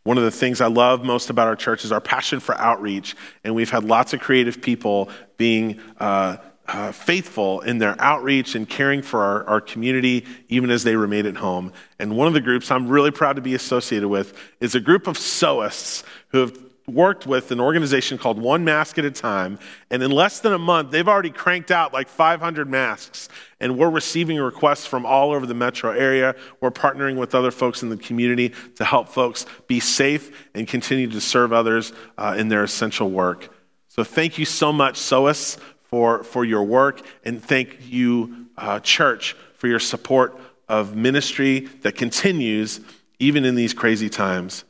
One 0.03 0.19
of 0.19 0.25
the 0.25 0.33
things 0.33 0.61
I 0.61 0.67
love 0.67 1.05
most 1.05 1.31
about 1.31 1.47
our 1.47 1.55
church 1.55 1.85
is 1.85 1.93
our 1.93 2.01
passion 2.01 2.41
for 2.41 2.57
outreach, 2.57 3.15
and 3.45 3.55
we've 3.55 3.71
had 3.71 3.85
lots 3.85 4.13
of 4.13 4.21
creative 4.21 4.61
people 4.61 5.09
being 5.37 5.81
uh, 5.99 6.39
uh, 6.67 6.91
faithful 6.91 7.61
in 7.61 7.79
their 7.79 7.95
outreach 8.01 8.57
and 8.57 8.69
caring 8.69 9.03
for 9.03 9.23
our, 9.23 9.45
our 9.45 9.61
community, 9.61 10.27
even 10.49 10.69
as 10.69 10.83
they 10.83 10.97
remain 10.97 11.27
at 11.27 11.37
home. 11.37 11.73
And 12.01 12.17
one 12.17 12.27
of 12.27 12.35
the 12.35 12.41
groups 12.41 12.73
I'm 12.73 12.89
really 12.89 13.13
proud 13.13 13.37
to 13.37 13.43
be 13.43 13.55
associated 13.55 14.09
with 14.09 14.37
is 14.59 14.75
a 14.75 14.81
group 14.81 15.07
of 15.07 15.17
sewists 15.17 16.03
who 16.29 16.39
have 16.39 16.64
worked 16.87 17.27
with 17.27 17.51
an 17.51 17.61
organization 17.61 18.19
called 18.19 18.39
One 18.39 18.65
Mask 18.65 18.99
at 18.99 19.05
a 19.05 19.11
Time, 19.11 19.59
and 19.91 20.03
in 20.03 20.11
less 20.11 20.41
than 20.41 20.53
a 20.53 20.59
month, 20.59 20.91
they've 20.91 21.09
already 21.09 21.31
cranked 21.31 21.71
out 21.71 21.93
like 21.93 22.09
500 22.09 22.69
masks. 22.69 23.29
And 23.61 23.79
we're 23.79 23.91
receiving 23.91 24.39
requests 24.39 24.87
from 24.87 25.07
all 25.07 25.33
over 25.33 25.47
the 25.47 25.55
metro 25.55 25.91
area. 25.93 26.35
We're 26.61 26.71
partnering 26.71 27.17
with 27.17 27.35
other 27.35 27.51
folks 27.51 27.83
in 27.83 27.89
the 27.89 27.97
community 27.97 28.53
to 28.77 28.85
help 28.85 29.09
folks 29.09 29.47
be 29.67 29.81
safe 29.81 30.49
and 30.55 30.69
continue 30.69 31.09
to 31.11 31.21
serve 31.21 31.53
others 31.53 31.93
uh, 32.19 32.35
in 32.39 32.49
their 32.49 32.65
essential 32.65 33.11
work. 33.11 33.49
So 33.89 34.05
thank 34.05 34.39
you 34.39 34.45
so 34.45 34.73
much, 34.73 34.97
sewists, 34.97 35.59
for, 35.85 36.25
for 36.25 36.45
your 36.45 36.65
work, 36.65 37.01
and 37.25 37.43
thank 37.43 37.79
you, 37.89 38.49
uh, 38.59 38.81
church, 38.81 39.35
for 39.55 39.69
your 39.69 39.79
support 39.79 40.39
of 40.69 40.97
ministry 40.97 41.61
that 41.83 41.95
continues 41.95 42.81
even 43.21 43.45
in 43.45 43.55
these 43.55 43.73
crazy 43.73 44.09
times. 44.09 44.65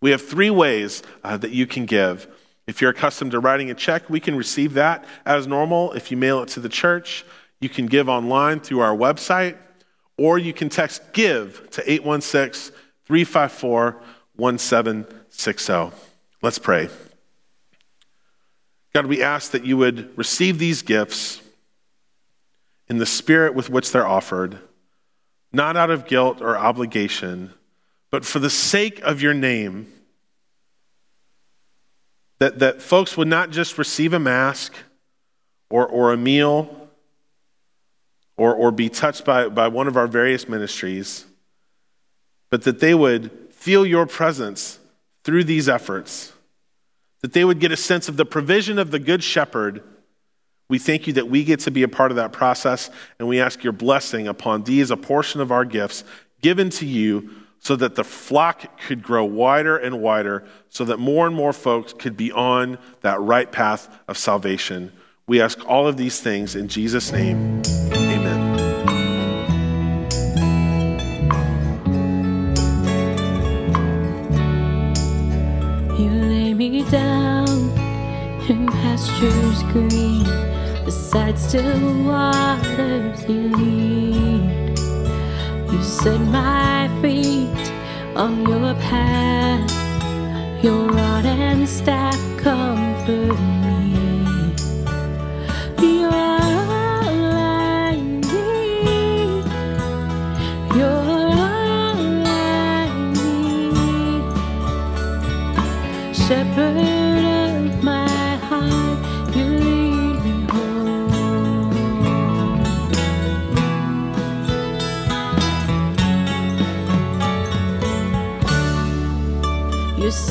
We 0.00 0.10
have 0.10 0.22
three 0.22 0.50
ways 0.50 1.02
uh, 1.24 1.36
that 1.38 1.50
you 1.50 1.66
can 1.66 1.86
give. 1.86 2.28
If 2.66 2.80
you're 2.80 2.90
accustomed 2.90 3.32
to 3.32 3.40
writing 3.40 3.70
a 3.70 3.74
check, 3.74 4.08
we 4.10 4.20
can 4.20 4.36
receive 4.36 4.74
that 4.74 5.04
as 5.24 5.46
normal. 5.46 5.92
If 5.92 6.10
you 6.10 6.16
mail 6.16 6.42
it 6.42 6.48
to 6.50 6.60
the 6.60 6.68
church, 6.68 7.24
you 7.60 7.68
can 7.68 7.86
give 7.86 8.08
online 8.08 8.60
through 8.60 8.80
our 8.80 8.96
website, 8.96 9.56
or 10.16 10.38
you 10.38 10.52
can 10.52 10.68
text 10.68 11.12
GIVE 11.12 11.70
to 11.70 11.90
816 11.90 12.74
354 13.06 14.02
1760. 14.36 15.96
Let's 16.42 16.58
pray. 16.58 16.88
God, 18.94 19.06
we 19.06 19.22
ask 19.22 19.50
that 19.52 19.64
you 19.64 19.76
would 19.76 20.16
receive 20.16 20.58
these 20.58 20.82
gifts 20.82 21.40
in 22.88 22.98
the 22.98 23.06
spirit 23.06 23.54
with 23.54 23.70
which 23.70 23.92
they're 23.92 24.06
offered, 24.06 24.58
not 25.52 25.76
out 25.76 25.90
of 25.90 26.06
guilt 26.06 26.40
or 26.40 26.56
obligation 26.56 27.54
but 28.10 28.24
for 28.24 28.38
the 28.38 28.50
sake 28.50 29.00
of 29.00 29.20
your 29.20 29.34
name, 29.34 29.92
that, 32.38 32.60
that 32.60 32.80
folks 32.80 33.16
would 33.16 33.28
not 33.28 33.50
just 33.50 33.78
receive 33.78 34.12
a 34.12 34.18
mask 34.18 34.72
or, 35.70 35.86
or 35.86 36.12
a 36.12 36.16
meal 36.16 36.88
or, 38.36 38.54
or 38.54 38.70
be 38.70 38.88
touched 38.88 39.24
by, 39.24 39.48
by 39.48 39.68
one 39.68 39.88
of 39.88 39.96
our 39.96 40.06
various 40.06 40.48
ministries, 40.48 41.26
but 42.50 42.62
that 42.62 42.78
they 42.78 42.94
would 42.94 43.30
feel 43.50 43.84
your 43.84 44.06
presence 44.06 44.78
through 45.24 45.44
these 45.44 45.68
efforts, 45.68 46.32
that 47.20 47.32
they 47.32 47.44
would 47.44 47.58
get 47.58 47.72
a 47.72 47.76
sense 47.76 48.08
of 48.08 48.16
the 48.16 48.24
provision 48.24 48.78
of 48.78 48.92
the 48.92 49.00
Good 49.00 49.22
Shepherd. 49.24 49.82
We 50.68 50.78
thank 50.78 51.08
you 51.08 51.12
that 51.14 51.28
we 51.28 51.42
get 51.42 51.60
to 51.60 51.70
be 51.70 51.82
a 51.82 51.88
part 51.88 52.12
of 52.12 52.16
that 52.16 52.32
process, 52.32 52.88
and 53.18 53.26
we 53.26 53.40
ask 53.40 53.64
your 53.64 53.72
blessing 53.72 54.28
upon 54.28 54.62
these, 54.62 54.90
a 54.92 54.96
portion 54.96 55.40
of 55.40 55.50
our 55.50 55.64
gifts 55.64 56.04
given 56.40 56.70
to 56.70 56.86
you 56.86 57.30
so 57.60 57.76
that 57.76 57.94
the 57.94 58.04
flock 58.04 58.80
could 58.86 59.02
grow 59.02 59.24
wider 59.24 59.76
and 59.76 60.00
wider, 60.00 60.44
so 60.68 60.84
that 60.84 60.98
more 60.98 61.26
and 61.26 61.34
more 61.34 61.52
folks 61.52 61.92
could 61.92 62.16
be 62.16 62.30
on 62.32 62.78
that 63.00 63.20
right 63.20 63.50
path 63.50 63.88
of 64.06 64.16
salvation. 64.16 64.92
We 65.26 65.40
ask 65.42 65.58
all 65.68 65.86
of 65.86 65.96
these 65.96 66.20
things 66.20 66.54
in 66.56 66.68
Jesus' 66.68 67.12
name. 67.12 67.60
Amen. 67.92 68.56
You 75.98 76.10
lay 76.10 76.54
me 76.54 76.82
down 76.90 77.48
in 78.48 78.66
pastures 78.68 79.62
green, 79.64 80.24
beside 80.86 81.38
still 81.38 82.04
waters 82.04 83.22
you 83.28 83.54
lead. 83.54 84.78
You 85.70 85.82
set 85.82 86.20
my 86.22 86.88
feet 87.02 87.37
on 88.18 88.44
your 88.48 88.74
path. 88.74 89.70
Your 90.62 90.88
rod 90.88 91.24
and 91.24 91.68
staff 91.68 92.18
comfort. 92.36 93.67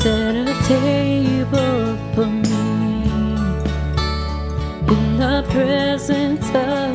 Set 0.02 0.36
a 0.36 0.54
table 0.68 1.96
for 2.14 2.26
me. 2.26 2.62
In 4.94 5.04
the 5.18 5.44
presence 5.50 6.48
of 6.54 6.87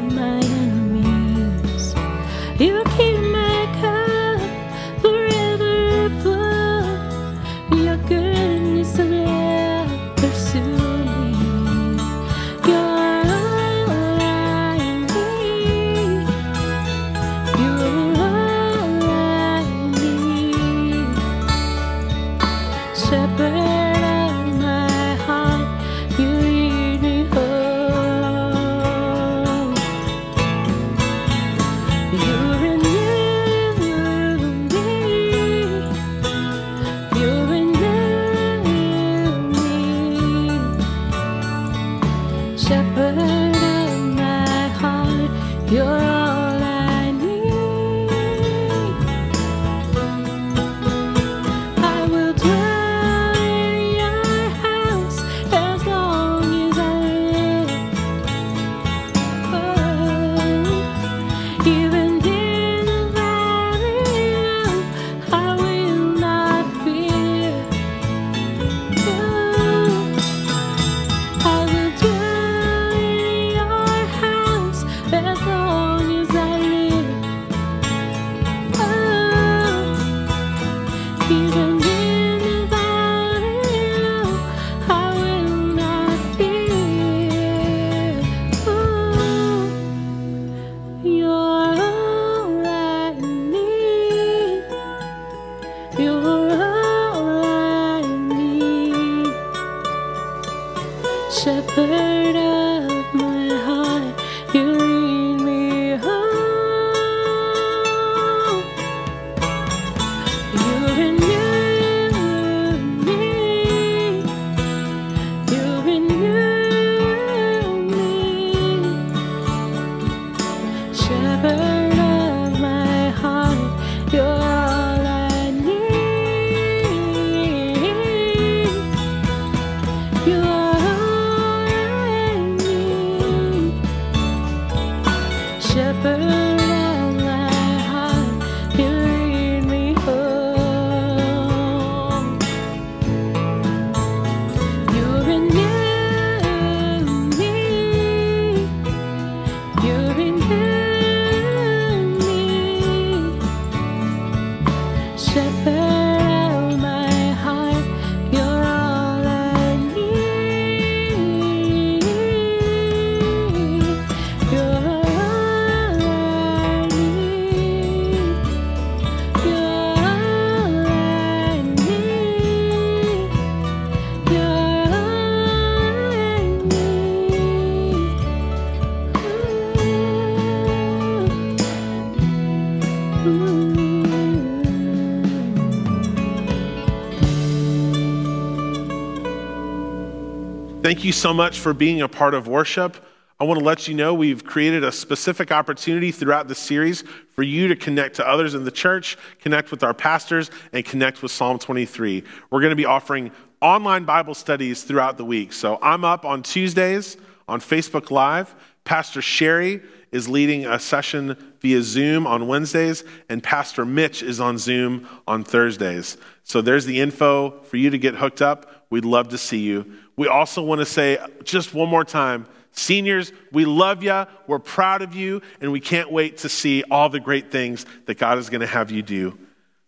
Thank 191.03 191.09
you 191.09 191.21
so 191.21 191.33
much 191.33 191.59
for 191.59 191.73
being 191.73 192.01
a 192.01 192.07
part 192.07 192.33
of 192.33 192.47
worship. 192.47 192.95
I 193.37 193.43
want 193.43 193.59
to 193.59 193.65
let 193.65 193.89
you 193.89 193.93
know 193.93 194.13
we've 194.13 194.45
created 194.45 194.85
a 194.85 194.91
specific 194.93 195.51
opportunity 195.51 196.13
throughout 196.13 196.47
the 196.47 196.55
series 196.55 197.03
for 197.33 197.43
you 197.43 197.67
to 197.67 197.75
connect 197.75 198.15
to 198.15 198.25
others 198.25 198.53
in 198.55 198.63
the 198.63 198.71
church, 198.71 199.17
connect 199.41 199.69
with 199.69 199.83
our 199.83 199.93
pastors, 199.93 200.49
and 200.71 200.85
connect 200.85 201.21
with 201.21 201.29
Psalm 201.29 201.59
23. 201.59 202.23
We're 202.49 202.61
going 202.61 202.69
to 202.69 202.77
be 202.77 202.85
offering 202.85 203.33
online 203.59 204.05
Bible 204.05 204.33
studies 204.33 204.83
throughout 204.83 205.17
the 205.17 205.25
week. 205.25 205.51
So 205.51 205.77
I'm 205.81 206.05
up 206.05 206.23
on 206.23 206.41
Tuesdays 206.41 207.17
on 207.49 207.59
Facebook 207.59 208.09
Live. 208.09 208.55
Pastor 208.85 209.21
Sherry 209.21 209.81
is 210.13 210.29
leading 210.29 210.65
a 210.65 210.79
session 210.79 211.35
via 211.59 211.81
Zoom 211.81 212.25
on 212.25 212.47
Wednesdays, 212.47 213.03
and 213.27 213.43
Pastor 213.43 213.83
Mitch 213.83 214.23
is 214.23 214.39
on 214.39 214.57
Zoom 214.57 215.05
on 215.27 215.43
Thursdays. 215.43 216.15
So 216.43 216.61
there's 216.61 216.85
the 216.85 217.01
info 217.01 217.61
for 217.63 217.75
you 217.75 217.89
to 217.89 217.97
get 217.97 218.15
hooked 218.15 218.41
up. 218.41 218.85
We'd 218.89 219.03
love 219.03 219.29
to 219.29 219.37
see 219.37 219.59
you. 219.59 219.91
We 220.15 220.27
also 220.27 220.61
want 220.61 220.79
to 220.79 220.85
say 220.85 221.17
just 221.43 221.73
one 221.73 221.89
more 221.89 222.03
time 222.03 222.47
seniors, 222.75 223.31
we 223.51 223.65
love 223.65 224.03
you, 224.03 224.25
we're 224.47 224.59
proud 224.59 225.03
of 225.03 225.13
you, 225.13 225.41
and 225.61 225.71
we 225.71 225.79
can't 225.79 226.11
wait 226.11 226.37
to 226.37 226.49
see 226.49 226.83
all 226.89 227.07
the 227.07 227.19
great 227.19 227.51
things 227.51 227.85
that 228.05 228.17
God 228.17 228.39
is 228.39 228.49
going 228.49 228.61
to 228.61 228.67
have 228.67 228.89
you 228.89 229.03
do. 229.03 229.37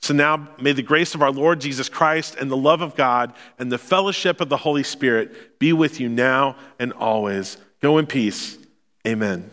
So 0.02 0.14
now, 0.14 0.50
may 0.62 0.72
the 0.72 0.84
grace 0.84 1.16
of 1.16 1.24
our 1.24 1.32
Lord 1.32 1.60
Jesus 1.60 1.90
Christ 1.90 2.36
and 2.36 2.52
the 2.52 2.58
love 2.58 2.82
of 2.82 2.96
God 2.96 3.34
and 3.58 3.72
the 3.72 3.80
fellowship 3.80 4.40
of 4.40 4.50
the 4.50 4.58
Holy 4.58 4.84
Spirit 4.84 5.58
be 5.58 5.74
with 5.74 6.00
you 6.00 6.10
now 6.10 6.58
and 6.78 6.94
always. 6.94 7.58
Go 7.82 7.98
in 7.98 8.06
peace. 8.06 8.60
Amen. 9.08 9.50